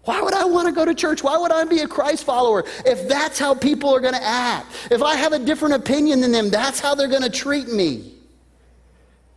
Why 0.10 0.24
would 0.24 0.34
I 0.34 0.44
want 0.44 0.66
to 0.68 0.72
go 0.72 0.86
to 0.86 0.96
church? 0.96 1.22
Why 1.22 1.38
would 1.38 1.52
I 1.52 1.66
be 1.66 1.82
a 1.82 1.88
Christ 1.88 2.24
follower 2.24 2.64
if 2.84 3.08
that's 3.08 3.38
how 3.38 3.54
people 3.54 3.94
are 3.96 4.00
going 4.00 4.16
to 4.16 4.24
act? 4.24 4.66
If 4.90 5.04
I 5.04 5.16
have 5.16 5.34
a 5.34 5.38
different 5.38 5.76
opinion 5.76 6.20
than 6.20 6.32
them, 6.32 6.50
that's 6.50 6.80
how 6.80 6.96
they're 6.96 7.08
going 7.08 7.22
to 7.22 7.30
treat 7.30 7.68
me. 7.68 8.12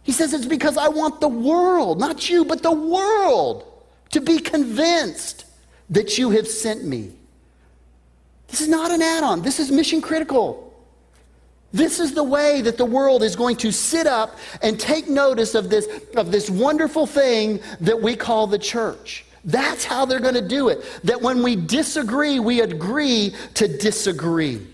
He 0.03 0.13
says 0.13 0.33
it's 0.33 0.47
because 0.47 0.79
I 0.79 0.89
want 0.89 1.21
the 1.21 1.29
world, 1.29 2.01
not 2.01 2.31
you, 2.31 2.47
but 2.47 2.63
the 2.63 2.73
world, 2.73 3.71
to 4.13 4.23
be 4.23 4.39
convinced 4.39 5.45
that 5.91 6.17
you 6.17 6.31
have 6.31 6.49
sent 6.49 6.87
me. 6.87 7.13
This 8.49 8.63
is 8.63 8.69
not 8.69 8.91
an 8.91 9.03
add 9.03 9.25
on, 9.25 9.43
this 9.43 9.61
is 9.61 9.71
mission 9.71 10.01
critical. 10.01 10.73
This 11.71 12.01
is 12.01 12.15
the 12.15 12.25
way 12.25 12.63
that 12.63 12.79
the 12.79 12.87
world 12.87 13.23
is 13.23 13.37
going 13.37 13.57
to 13.57 13.73
sit 13.73 14.07
up 14.07 14.39
and 14.63 14.81
take 14.81 15.07
notice 15.07 15.55
of 15.55 15.69
this, 15.69 15.87
of 16.17 16.33
this 16.33 16.49
wonderful 16.49 17.05
thing 17.05 17.61
that 17.81 18.01
we 18.01 18.17
call 18.17 18.47
the 18.47 18.59
church. 18.59 19.27
That's 19.45 19.85
how 19.85 20.05
they're 20.05 20.21
going 20.21 20.35
to 20.35 20.47
do 20.47 20.69
it. 20.69 20.85
That 21.05 21.21
when 21.21 21.43
we 21.43 21.57
disagree, 21.57 22.39
we 22.39 22.61
agree 22.61 23.35
to 23.55 23.69
disagree. 23.69 24.67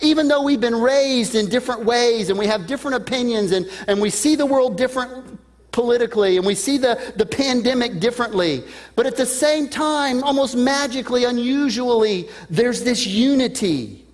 Even 0.00 0.28
though 0.28 0.42
we've 0.42 0.60
been 0.60 0.80
raised 0.80 1.34
in 1.34 1.48
different 1.48 1.84
ways 1.84 2.30
and 2.30 2.38
we 2.38 2.46
have 2.46 2.66
different 2.66 2.96
opinions 2.96 3.52
and, 3.52 3.68
and 3.86 4.00
we 4.00 4.10
see 4.10 4.34
the 4.34 4.46
world 4.46 4.76
different 4.76 5.38
politically 5.72 6.36
and 6.36 6.44
we 6.44 6.54
see 6.54 6.78
the, 6.78 7.12
the 7.16 7.26
pandemic 7.26 8.00
differently. 8.00 8.64
But 8.96 9.06
at 9.06 9.16
the 9.16 9.26
same 9.26 9.68
time, 9.68 10.22
almost 10.22 10.56
magically, 10.56 11.24
unusually, 11.24 12.28
there's 12.48 12.82
this 12.82 13.06
unity. 13.06 14.04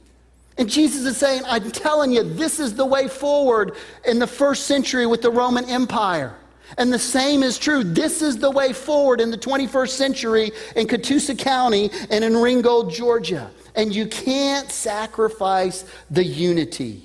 And 0.58 0.68
Jesus 0.68 1.04
is 1.04 1.16
saying, 1.16 1.42
I'm 1.46 1.70
telling 1.70 2.12
you, 2.12 2.22
this 2.22 2.58
is 2.58 2.74
the 2.74 2.86
way 2.86 3.08
forward 3.08 3.76
in 4.06 4.18
the 4.18 4.26
first 4.26 4.66
century 4.66 5.06
with 5.06 5.22
the 5.22 5.30
Roman 5.30 5.64
Empire. 5.66 6.34
And 6.78 6.92
the 6.92 6.98
same 6.98 7.42
is 7.42 7.58
true. 7.58 7.84
This 7.84 8.22
is 8.22 8.38
the 8.38 8.50
way 8.50 8.72
forward 8.72 9.20
in 9.20 9.30
the 9.30 9.38
21st 9.38 9.90
century 9.90 10.50
in 10.74 10.86
Catoosa 10.86 11.38
County 11.38 11.90
and 12.10 12.24
in 12.24 12.36
Ringgold, 12.36 12.92
Georgia. 12.92 13.50
And 13.74 13.94
you 13.94 14.06
can't 14.06 14.70
sacrifice 14.70 15.84
the 16.10 16.24
unity. 16.24 17.02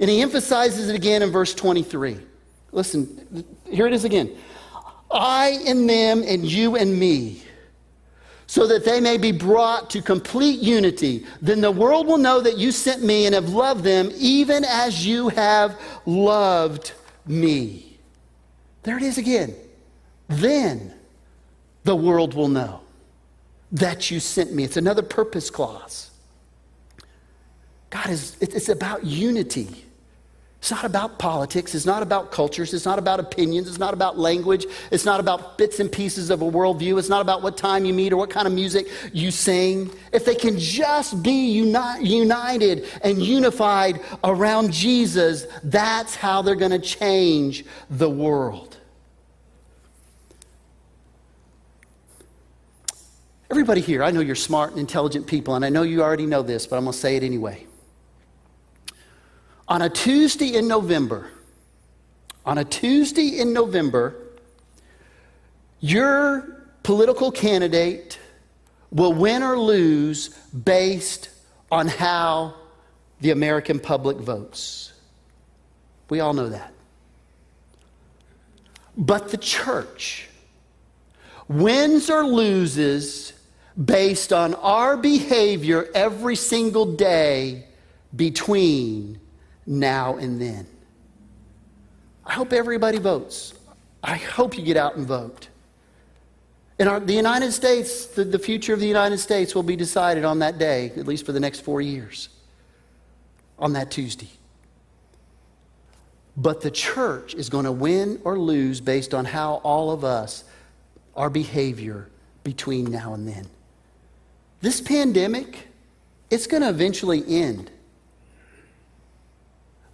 And 0.00 0.10
he 0.10 0.22
emphasizes 0.22 0.88
it 0.88 0.96
again 0.96 1.22
in 1.22 1.30
verse 1.30 1.54
23. 1.54 2.18
Listen, 2.72 3.44
here 3.70 3.86
it 3.86 3.92
is 3.92 4.04
again. 4.04 4.36
I 5.10 5.60
in 5.64 5.86
them 5.86 6.22
and 6.26 6.44
you 6.44 6.76
and 6.76 6.98
me 6.98 7.42
so 8.46 8.66
that 8.66 8.84
they 8.84 8.98
may 8.98 9.18
be 9.18 9.30
brought 9.30 9.90
to 9.90 10.00
complete 10.00 10.60
unity. 10.60 11.26
Then 11.42 11.60
the 11.60 11.70
world 11.70 12.06
will 12.06 12.18
know 12.18 12.40
that 12.40 12.56
you 12.56 12.72
sent 12.72 13.02
me 13.02 13.26
and 13.26 13.34
have 13.34 13.50
loved 13.50 13.84
them 13.84 14.10
even 14.16 14.64
as 14.64 15.06
you 15.06 15.28
have 15.28 15.78
loved 16.06 16.92
me. 17.26 17.97
There 18.88 18.96
it 18.96 19.02
is 19.02 19.18
again. 19.18 19.54
Then 20.28 20.94
the 21.84 21.94
world 21.94 22.32
will 22.32 22.48
know 22.48 22.80
that 23.70 24.10
you 24.10 24.18
sent 24.18 24.54
me. 24.54 24.64
It's 24.64 24.78
another 24.78 25.02
purpose 25.02 25.50
clause. 25.50 26.10
God 27.90 28.08
is, 28.08 28.34
it's 28.40 28.70
about 28.70 29.04
unity. 29.04 29.84
It's 30.60 30.70
not 30.70 30.86
about 30.86 31.18
politics. 31.18 31.74
It's 31.74 31.84
not 31.84 32.02
about 32.02 32.32
cultures. 32.32 32.72
It's 32.72 32.86
not 32.86 32.98
about 32.98 33.20
opinions. 33.20 33.68
It's 33.68 33.78
not 33.78 33.92
about 33.92 34.18
language. 34.18 34.64
It's 34.90 35.04
not 35.04 35.20
about 35.20 35.58
bits 35.58 35.80
and 35.80 35.92
pieces 35.92 36.30
of 36.30 36.40
a 36.40 36.50
worldview. 36.50 36.98
It's 36.98 37.10
not 37.10 37.20
about 37.20 37.42
what 37.42 37.58
time 37.58 37.84
you 37.84 37.92
meet 37.92 38.14
or 38.14 38.16
what 38.16 38.30
kind 38.30 38.46
of 38.46 38.54
music 38.54 38.88
you 39.12 39.30
sing. 39.30 39.90
If 40.14 40.24
they 40.24 40.34
can 40.34 40.58
just 40.58 41.22
be 41.22 41.50
uni- 41.50 42.08
united 42.08 42.88
and 43.02 43.22
unified 43.22 44.00
around 44.24 44.72
Jesus, 44.72 45.46
that's 45.62 46.14
how 46.14 46.40
they're 46.40 46.54
going 46.54 46.70
to 46.70 46.78
change 46.78 47.66
the 47.90 48.08
world. 48.08 48.77
Everybody 53.50 53.80
here, 53.80 54.02
I 54.02 54.10
know 54.10 54.20
you're 54.20 54.34
smart 54.34 54.72
and 54.72 54.78
intelligent 54.78 55.26
people, 55.26 55.54
and 55.54 55.64
I 55.64 55.70
know 55.70 55.82
you 55.82 56.02
already 56.02 56.26
know 56.26 56.42
this, 56.42 56.66
but 56.66 56.76
I'm 56.76 56.84
going 56.84 56.92
to 56.92 56.98
say 56.98 57.16
it 57.16 57.22
anyway. 57.22 57.66
On 59.68 59.80
a 59.80 59.88
Tuesday 59.88 60.54
in 60.54 60.68
November, 60.68 61.30
on 62.44 62.58
a 62.58 62.64
Tuesday 62.64 63.38
in 63.38 63.54
November, 63.54 64.16
your 65.80 66.66
political 66.82 67.32
candidate 67.32 68.18
will 68.90 69.14
win 69.14 69.42
or 69.42 69.58
lose 69.58 70.28
based 70.28 71.30
on 71.70 71.88
how 71.88 72.54
the 73.20 73.30
American 73.30 73.80
public 73.80 74.18
votes. 74.18 74.92
We 76.10 76.20
all 76.20 76.34
know 76.34 76.50
that. 76.50 76.72
But 78.96 79.30
the 79.30 79.36
church 79.38 80.28
wins 81.48 82.10
or 82.10 82.24
loses 82.24 83.32
based 83.82 84.32
on 84.32 84.54
our 84.54 84.96
behavior 84.96 85.88
every 85.94 86.36
single 86.36 86.96
day 86.96 87.64
between 88.14 89.20
now 89.66 90.16
and 90.16 90.40
then. 90.40 90.66
I 92.24 92.32
hope 92.32 92.52
everybody 92.52 92.98
votes. 92.98 93.54
I 94.02 94.16
hope 94.16 94.56
you 94.56 94.64
get 94.64 94.76
out 94.76 94.96
and 94.96 95.06
vote. 95.06 95.48
In 96.78 96.86
our, 96.86 97.00
the 97.00 97.14
United 97.14 97.52
States, 97.52 98.06
the, 98.06 98.24
the 98.24 98.38
future 98.38 98.72
of 98.72 98.80
the 98.80 98.86
United 98.86 99.18
States 99.18 99.54
will 99.54 99.62
be 99.62 99.76
decided 99.76 100.24
on 100.24 100.40
that 100.40 100.58
day, 100.58 100.92
at 100.96 101.06
least 101.06 101.26
for 101.26 101.32
the 101.32 101.40
next 101.40 101.60
four 101.60 101.80
years, 101.80 102.28
on 103.58 103.72
that 103.72 103.90
Tuesday. 103.90 104.28
But 106.36 106.60
the 106.60 106.70
church 106.70 107.34
is 107.34 107.48
going 107.48 107.64
to 107.64 107.72
win 107.72 108.20
or 108.22 108.38
lose 108.38 108.80
based 108.80 109.12
on 109.12 109.24
how 109.24 109.54
all 109.64 109.90
of 109.90 110.04
us, 110.04 110.44
our 111.16 111.30
behavior 111.30 112.08
between 112.44 112.90
now 112.92 113.14
and 113.14 113.26
then. 113.26 113.48
This 114.60 114.80
pandemic, 114.80 115.68
it's 116.30 116.46
going 116.46 116.62
to 116.62 116.68
eventually 116.68 117.22
end. 117.26 117.70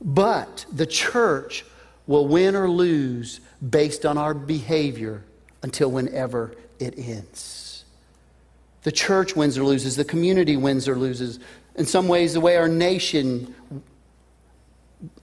But 0.00 0.66
the 0.72 0.86
church 0.86 1.64
will 2.06 2.26
win 2.26 2.54
or 2.54 2.68
lose 2.68 3.40
based 3.68 4.04
on 4.04 4.18
our 4.18 4.34
behavior 4.34 5.24
until 5.62 5.90
whenever 5.90 6.54
it 6.78 6.98
ends. 6.98 7.84
The 8.82 8.92
church 8.92 9.34
wins 9.34 9.56
or 9.56 9.64
loses, 9.64 9.96
the 9.96 10.04
community 10.04 10.56
wins 10.56 10.86
or 10.86 10.96
loses. 10.96 11.40
In 11.76 11.86
some 11.86 12.06
ways, 12.06 12.34
the 12.34 12.40
way 12.40 12.56
our 12.56 12.68
nation 12.68 13.54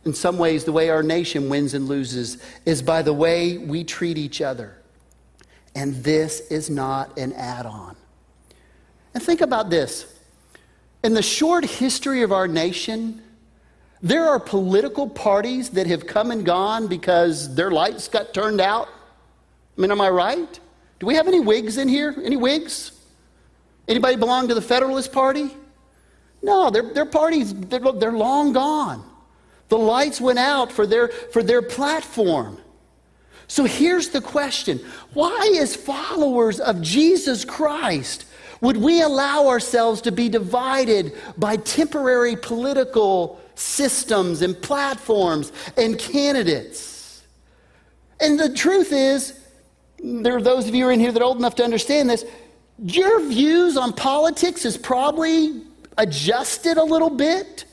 in 0.05 0.13
some 0.13 0.37
ways, 0.37 0.63
the 0.63 0.71
way 0.71 0.89
our 0.89 1.03
nation 1.03 1.49
wins 1.49 1.73
and 1.73 1.87
loses 1.87 2.37
is 2.65 2.81
by 2.81 3.01
the 3.01 3.13
way 3.13 3.57
we 3.57 3.83
treat 3.83 4.17
each 4.17 4.41
other. 4.41 4.77
And 5.75 5.95
this 6.03 6.41
is 6.51 6.69
not 6.69 7.17
an 7.17 7.33
add 7.33 7.65
on. 7.65 7.95
And 9.13 9.21
think 9.21 9.41
about 9.41 9.69
this 9.69 10.11
in 11.03 11.13
the 11.13 11.21
short 11.21 11.65
history 11.65 12.21
of 12.21 12.31
our 12.31 12.47
nation, 12.47 13.21
there 14.01 14.27
are 14.27 14.39
political 14.39 15.09
parties 15.09 15.71
that 15.71 15.87
have 15.87 16.07
come 16.07 16.31
and 16.31 16.45
gone 16.45 16.87
because 16.87 17.53
their 17.55 17.71
lights 17.71 18.07
got 18.07 18.33
turned 18.33 18.61
out. 18.61 18.87
I 19.77 19.81
mean, 19.81 19.91
am 19.91 20.01
I 20.01 20.09
right? 20.09 20.59
Do 20.99 21.05
we 21.05 21.15
have 21.15 21.27
any 21.27 21.39
Whigs 21.39 21.77
in 21.77 21.87
here? 21.87 22.15
Any 22.23 22.37
Whigs? 22.37 22.91
Anybody 23.87 24.15
belong 24.15 24.47
to 24.49 24.53
the 24.53 24.61
Federalist 24.61 25.11
Party? 25.11 25.49
No, 26.43 26.69
their, 26.69 26.93
their 26.93 27.05
parties, 27.05 27.53
they're, 27.53 27.79
they're 27.79 28.11
long 28.11 28.53
gone. 28.53 29.03
The 29.69 29.77
lights 29.77 30.19
went 30.19 30.39
out 30.39 30.71
for 30.71 30.85
their, 30.85 31.07
for 31.07 31.41
their 31.41 31.61
platform. 31.61 32.57
So 33.47 33.63
here's 33.63 34.09
the 34.09 34.21
question 34.21 34.79
Why, 35.13 35.57
as 35.59 35.75
followers 35.75 36.59
of 36.59 36.81
Jesus 36.81 37.45
Christ, 37.45 38.25
would 38.61 38.77
we 38.77 39.01
allow 39.01 39.47
ourselves 39.47 40.01
to 40.01 40.11
be 40.11 40.29
divided 40.29 41.13
by 41.37 41.57
temporary 41.57 42.35
political 42.35 43.41
systems 43.55 44.41
and 44.41 44.59
platforms 44.61 45.51
and 45.77 45.97
candidates. 45.97 47.23
And 48.19 48.39
the 48.39 48.53
truth 48.53 48.91
is, 48.91 49.39
there 50.03 50.35
are 50.35 50.41
those 50.41 50.67
of 50.67 50.75
you 50.75 50.89
in 50.89 50.99
here 50.99 51.11
that 51.11 51.21
are 51.21 51.25
old 51.25 51.37
enough 51.37 51.55
to 51.55 51.63
understand 51.63 52.09
this. 52.09 52.25
Your 52.79 53.19
views 53.27 53.77
on 53.77 53.93
politics 53.93 54.63
has 54.63 54.77
probably 54.77 55.61
adjusted 55.97 56.77
a 56.77 56.83
little 56.83 57.09
bit 57.09 57.65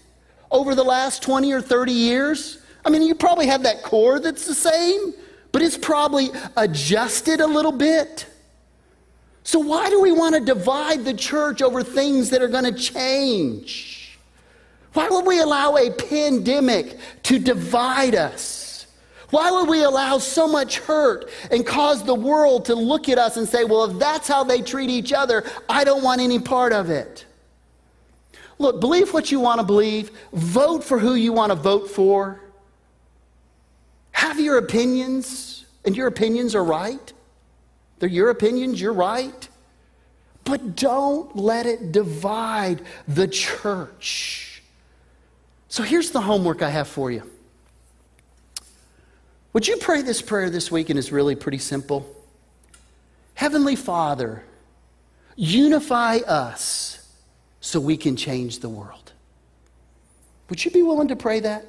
over 0.51 0.75
the 0.75 0.85
last 0.85 1.23
20 1.23 1.53
or 1.53 1.61
30 1.61 1.93
years. 1.93 2.59
I 2.85 2.91
mean, 2.91 3.03
you 3.03 3.15
probably 3.15 3.47
have 3.47 3.63
that 3.63 3.83
core 3.83 4.21
that's 4.21 4.47
the 4.47 4.55
same, 4.55 5.15
but 5.53 5.63
it's 5.63 5.79
probably 5.79 6.29
adjusted 6.57 7.41
a 7.41 7.47
little 7.47 7.73
bit. 7.73 8.27
So, 9.49 9.61
why 9.61 9.89
do 9.89 9.99
we 9.99 10.13
want 10.13 10.35
to 10.35 10.43
divide 10.43 11.07
the 11.07 11.15
church 11.15 11.63
over 11.63 11.83
things 11.83 12.29
that 12.29 12.43
are 12.43 12.49
going 12.49 12.71
to 12.71 12.79
change? 12.79 14.19
Why 14.93 15.09
would 15.09 15.25
we 15.25 15.41
allow 15.41 15.79
a 15.79 15.91
pandemic 15.91 16.99
to 17.23 17.39
divide 17.39 18.15
us? 18.15 18.87
Why 19.31 19.51
would 19.51 19.67
we 19.67 19.85
allow 19.85 20.19
so 20.19 20.47
much 20.47 20.81
hurt 20.81 21.31
and 21.51 21.65
cause 21.65 22.05
the 22.05 22.15
world 22.15 22.67
to 22.67 22.75
look 22.75 23.09
at 23.09 23.17
us 23.17 23.39
and 23.39 23.49
say, 23.49 23.65
well, 23.65 23.85
if 23.85 23.99
that's 23.99 24.29
how 24.29 24.45
they 24.45 24.61
treat 24.61 24.91
each 24.91 25.15
other, 25.15 25.45
I 25.67 25.83
don't 25.83 26.05
want 26.05 26.21
any 26.21 26.39
part 26.39 26.75
of 26.75 26.91
it? 26.91 27.25
Look, 28.59 28.81
believe 28.81 29.15
what 29.15 29.33
you 29.33 29.41
want 29.41 29.63
to 29.63 29.67
believe, 29.67 30.11
vote 30.35 30.85
for 30.85 30.99
who 30.99 31.15
you 31.15 31.33
want 31.33 31.53
to 31.53 31.57
vote 31.57 31.89
for, 31.91 32.39
have 34.11 34.39
your 34.39 34.59
opinions, 34.59 35.65
and 35.87 35.97
your 35.97 36.07
opinions 36.07 36.55
are 36.55 36.65
right. 36.65 37.15
They're 37.99 38.09
your 38.09 38.31
opinions, 38.31 38.81
you're 38.81 38.93
right. 38.93 39.49
But 40.45 40.77
don't 40.77 41.37
let 41.37 41.67
it 41.67 41.93
divide 41.93 42.83
the 43.07 43.29
church. 43.29 44.63
So 45.69 45.83
here's 45.83 46.11
the 46.11 46.21
homework 46.21 46.63
I 46.63 46.71
have 46.71 46.89
for 46.89 47.11
you. 47.11 47.23
Would 49.53 49.69
you 49.69 49.77
pray 49.77 50.03
this 50.03 50.23
prayer 50.23 50.51
this 50.51 50.71
week? 50.71 50.89
And 50.91 50.99
it's 50.99 51.13
really 51.13 51.35
pretty 51.35 51.59
simple. 51.59 52.15
Heavenly 53.35 53.77
Father, 53.77 54.43
unify 55.37 56.17
us 56.19 57.07
so 57.61 57.81
we 57.81 57.97
can 57.97 58.17
change 58.17 58.61
the 58.61 58.69
world. 58.69 59.13
Would 60.49 60.65
you 60.65 60.71
be 60.71 60.83
willing 60.83 61.09
to 61.09 61.17
pray 61.17 61.41
that? 61.41 61.67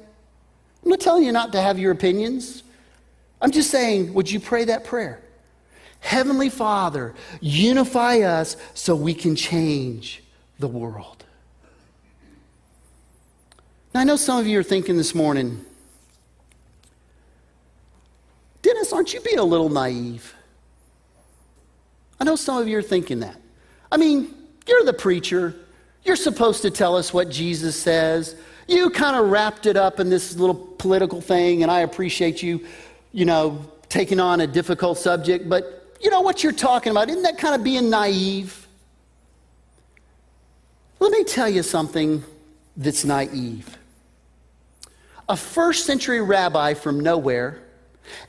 I'm 0.82 0.90
not 0.90 1.00
telling 1.00 1.24
you 1.24 1.32
not 1.32 1.52
to 1.52 1.60
have 1.60 1.78
your 1.78 1.92
opinions. 1.92 2.62
I'm 3.42 3.50
just 3.50 3.70
saying, 3.70 4.14
would 4.14 4.30
you 4.30 4.40
pray 4.40 4.64
that 4.64 4.84
prayer? 4.84 5.20
Heavenly 6.00 6.48
Father, 6.48 7.14
unify 7.40 8.20
us 8.20 8.56
so 8.74 8.96
we 8.96 9.14
can 9.14 9.36
change 9.36 10.22
the 10.58 10.68
world. 10.68 11.24
Now, 13.94 14.00
I 14.00 14.04
know 14.04 14.16
some 14.16 14.38
of 14.38 14.46
you 14.46 14.58
are 14.58 14.64
thinking 14.64 14.96
this 14.96 15.14
morning, 15.14 15.64
Dennis, 18.62 18.92
aren't 18.92 19.12
you 19.14 19.20
being 19.20 19.38
a 19.38 19.44
little 19.44 19.68
naive? 19.68 20.34
I 22.20 22.24
know 22.24 22.36
some 22.36 22.58
of 22.58 22.68
you 22.68 22.78
are 22.78 22.82
thinking 22.82 23.20
that. 23.20 23.36
I 23.90 23.96
mean, 23.96 24.34
you're 24.66 24.84
the 24.84 24.92
preacher. 24.92 25.54
You're 26.04 26.16
supposed 26.16 26.62
to 26.62 26.70
tell 26.70 26.96
us 26.96 27.12
what 27.12 27.30
Jesus 27.30 27.80
says. 27.80 28.36
You 28.68 28.90
kind 28.90 29.16
of 29.16 29.30
wrapped 29.30 29.66
it 29.66 29.76
up 29.76 29.98
in 29.98 30.10
this 30.10 30.36
little 30.36 30.54
political 30.54 31.20
thing, 31.20 31.62
and 31.62 31.72
I 31.72 31.80
appreciate 31.80 32.42
you, 32.42 32.64
you 33.12 33.24
know, 33.24 33.64
taking 33.88 34.20
on 34.20 34.40
a 34.40 34.46
difficult 34.46 34.98
subject, 34.98 35.48
but 35.48 35.79
you 36.00 36.10
know 36.10 36.20
what 36.20 36.42
you're 36.42 36.52
talking 36.52 36.90
about. 36.90 37.08
Isn't 37.08 37.22
that 37.22 37.38
kind 37.38 37.54
of 37.54 37.62
being 37.62 37.90
naive? 37.90 38.66
Let 40.98 41.12
me 41.12 41.24
tell 41.24 41.48
you 41.48 41.62
something 41.62 42.22
that's 42.76 43.04
naive. 43.04 43.76
A 45.28 45.36
first 45.36 45.86
century 45.86 46.20
rabbi 46.20 46.74
from 46.74 47.00
nowhere 47.00 47.62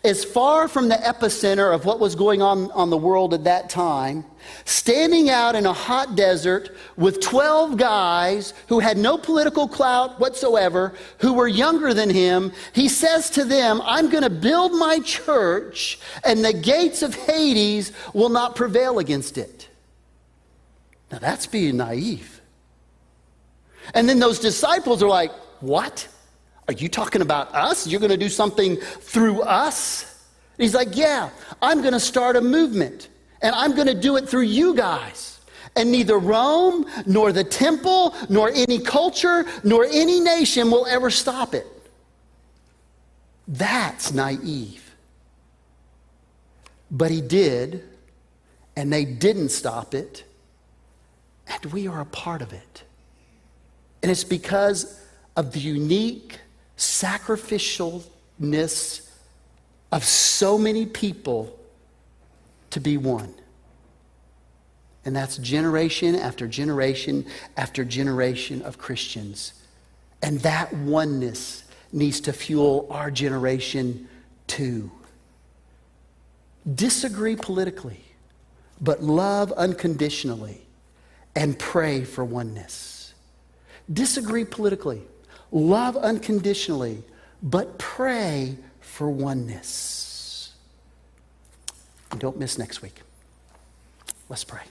as 0.03 0.23
far 0.23 0.67
from 0.67 0.89
the 0.89 0.95
epicenter 0.95 1.73
of 1.73 1.86
what 1.86 1.99
was 1.99 2.15
going 2.15 2.41
on 2.41 2.71
on 2.71 2.89
the 2.89 2.97
world 2.97 3.34
at 3.34 3.43
that 3.43 3.69
time, 3.69 4.25
standing 4.65 5.29
out 5.29 5.55
in 5.55 5.65
a 5.65 5.73
hot 5.73 6.15
desert 6.15 6.75
with 6.97 7.19
12 7.19 7.77
guys 7.77 8.53
who 8.67 8.79
had 8.79 8.97
no 8.97 9.17
political 9.17 9.67
clout 9.67 10.19
whatsoever, 10.19 10.93
who 11.19 11.34
were 11.34 11.47
younger 11.47 11.93
than 11.93 12.10
him, 12.10 12.51
he 12.73 12.88
says 12.88 13.29
to 13.31 13.43
them, 13.43 13.81
I'm 13.84 14.10
going 14.10 14.23
to 14.23 14.29
build 14.29 14.73
my 14.73 14.99
church, 14.99 15.99
and 16.23 16.43
the 16.43 16.53
gates 16.53 17.01
of 17.01 17.15
Hades 17.15 17.91
will 18.13 18.29
not 18.29 18.55
prevail 18.55 18.99
against 18.99 19.38
it. 19.38 19.69
Now 21.12 21.19
that's 21.19 21.47
being 21.47 21.77
naive. 21.77 22.41
And 23.93 24.07
then 24.07 24.19
those 24.19 24.39
disciples 24.39 25.03
are 25.03 25.10
like, 25.10 25.31
What? 25.60 26.07
Are 26.67 26.74
you 26.74 26.88
talking 26.88 27.21
about 27.21 27.54
us? 27.54 27.88
You're 27.88 28.00
going 28.00 28.12
to 28.12 28.17
do 28.17 28.30
something 28.30 28.78
through 28.78 29.41
us? 29.41 30.08
he's 30.58 30.76
like, 30.76 30.95
Yeah, 30.95 31.30
I'm 31.62 31.82
going 31.82 31.93
to 31.93 32.00
start 32.00 32.36
a 32.36 32.41
movement, 32.41 33.10
and 33.41 33.56
I'm 33.56 33.76
going 33.76 33.88
to 33.88 34.00
do 34.00 34.15
it 34.17 34.30
through 34.30 34.43
you 34.43 34.76
guys. 34.76 35.39
And 35.76 35.91
neither 35.91 36.17
Rome, 36.17 36.86
nor 37.06 37.32
the 37.32 37.45
temple, 37.45 38.13
nor 38.30 38.50
any 38.50 38.80
culture, 38.80 39.45
nor 39.63 39.86
any 39.86 40.19
nation 40.19 40.69
will 40.69 40.86
ever 40.86 41.10
stop 41.10 41.54
it. 41.54 41.65
That's 43.47 44.13
naive. 44.13 44.93
But 46.89 47.10
he 47.10 47.21
did, 47.21 47.84
and 48.76 48.91
they 48.91 49.06
didn't 49.06 49.50
stop 49.50 49.93
it, 49.93 50.26
and 51.47 51.65
we 51.71 51.88
are 51.88 52.02
a 52.02 52.06
part 52.06 52.41
of 52.41 52.52
it. 52.52 52.84
And 54.04 54.12
it's 54.12 54.26
because 54.26 55.00
of 55.38 55.54
the 55.54 55.60
unique 55.60 56.39
sacrificialness 56.82 59.08
of 59.91 60.04
so 60.04 60.58
many 60.58 60.88
people 60.88 61.56
to 62.72 62.80
be 62.80 62.98
one. 62.98 63.36
And 65.06 65.15
that's 65.15 65.38
generation 65.38 66.15
after 66.15 66.48
generation 66.48 67.28
after 67.56 67.86
generation 67.86 68.63
of 68.63 68.80
Christians. 68.80 69.54
And 70.24 70.39
that 70.39 70.74
oneness 70.74 71.65
needs 71.94 72.20
to 72.22 72.34
fuel 72.34 72.88
our 72.89 73.12
generation 73.12 74.08
too. 74.48 74.89
Disagree 76.76 77.36
politically, 77.36 78.04
but 78.80 79.04
love 79.04 79.52
unconditionally 79.52 80.62
and 81.36 81.60
pray 81.60 82.04
for 82.04 82.24
oneness. 82.24 83.13
Disagree 83.91 84.46
politically, 84.46 85.02
love 85.51 85.97
unconditionally, 85.97 87.03
but 87.43 87.77
pray 87.77 88.57
for 88.79 89.09
oneness. 89.09 90.53
And 92.11 92.19
don't 92.19 92.37
miss 92.37 92.57
next 92.57 92.81
week. 92.81 93.01
Let's 94.29 94.43
pray. 94.43 94.61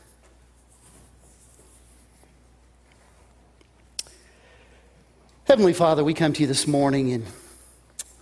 Heavenly 5.44 5.72
Father, 5.72 6.04
we 6.04 6.14
come 6.14 6.32
to 6.32 6.40
you 6.42 6.46
this 6.46 6.66
morning, 6.66 7.12
and 7.12 7.26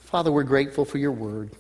Father, 0.01 0.33
we're 0.33 0.45
grateful 0.45 0.85
for 0.85 0.97
your 0.97 1.13
word. 1.13 1.51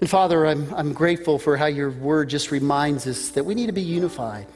And 0.00 0.10
Father, 0.10 0.44
I'm, 0.46 0.74
I'm 0.74 0.92
grateful 0.92 1.38
for 1.38 1.56
how 1.56 1.66
your 1.66 1.90
word 1.90 2.28
just 2.28 2.50
reminds 2.50 3.06
us 3.06 3.28
that 3.30 3.44
we 3.44 3.54
need 3.54 3.66
to 3.66 3.72
be 3.72 3.82
unified. 3.82 4.48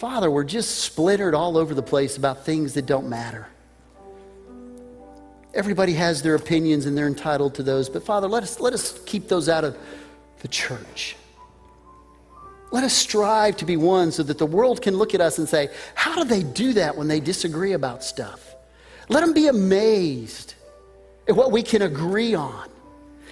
Father, 0.00 0.30
we're 0.30 0.44
just 0.44 0.78
splintered 0.78 1.34
all 1.34 1.58
over 1.58 1.74
the 1.74 1.82
place 1.82 2.16
about 2.16 2.46
things 2.46 2.72
that 2.72 2.86
don't 2.86 3.10
matter. 3.10 3.46
Everybody 5.52 5.92
has 5.92 6.22
their 6.22 6.34
opinions 6.36 6.86
and 6.86 6.96
they're 6.96 7.06
entitled 7.06 7.56
to 7.56 7.62
those, 7.62 7.90
but 7.90 8.02
Father, 8.02 8.26
let 8.26 8.42
us, 8.42 8.60
let 8.60 8.72
us 8.72 8.98
keep 9.04 9.28
those 9.28 9.50
out 9.50 9.62
of 9.62 9.76
the 10.38 10.48
church. 10.48 11.16
Let 12.70 12.82
us 12.82 12.94
strive 12.94 13.58
to 13.58 13.66
be 13.66 13.76
one 13.76 14.10
so 14.10 14.22
that 14.22 14.38
the 14.38 14.46
world 14.46 14.80
can 14.80 14.96
look 14.96 15.14
at 15.14 15.20
us 15.20 15.36
and 15.36 15.46
say, 15.46 15.68
How 15.94 16.14
do 16.14 16.24
they 16.24 16.44
do 16.44 16.72
that 16.72 16.96
when 16.96 17.06
they 17.06 17.20
disagree 17.20 17.74
about 17.74 18.02
stuff? 18.02 18.54
Let 19.10 19.20
them 19.20 19.34
be 19.34 19.48
amazed 19.48 20.54
at 21.28 21.36
what 21.36 21.52
we 21.52 21.62
can 21.62 21.82
agree 21.82 22.34
on. 22.34 22.70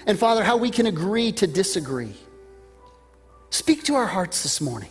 And 0.04 0.18
Father, 0.18 0.44
how 0.44 0.59
we 0.59 0.70
can 0.70 0.85
agree 0.85 1.33
to 1.33 1.46
disagree. 1.46 2.12
Speak 3.48 3.85
to 3.85 3.94
our 3.94 4.07
hearts 4.07 4.42
this 4.42 4.61
morning. 4.61 4.90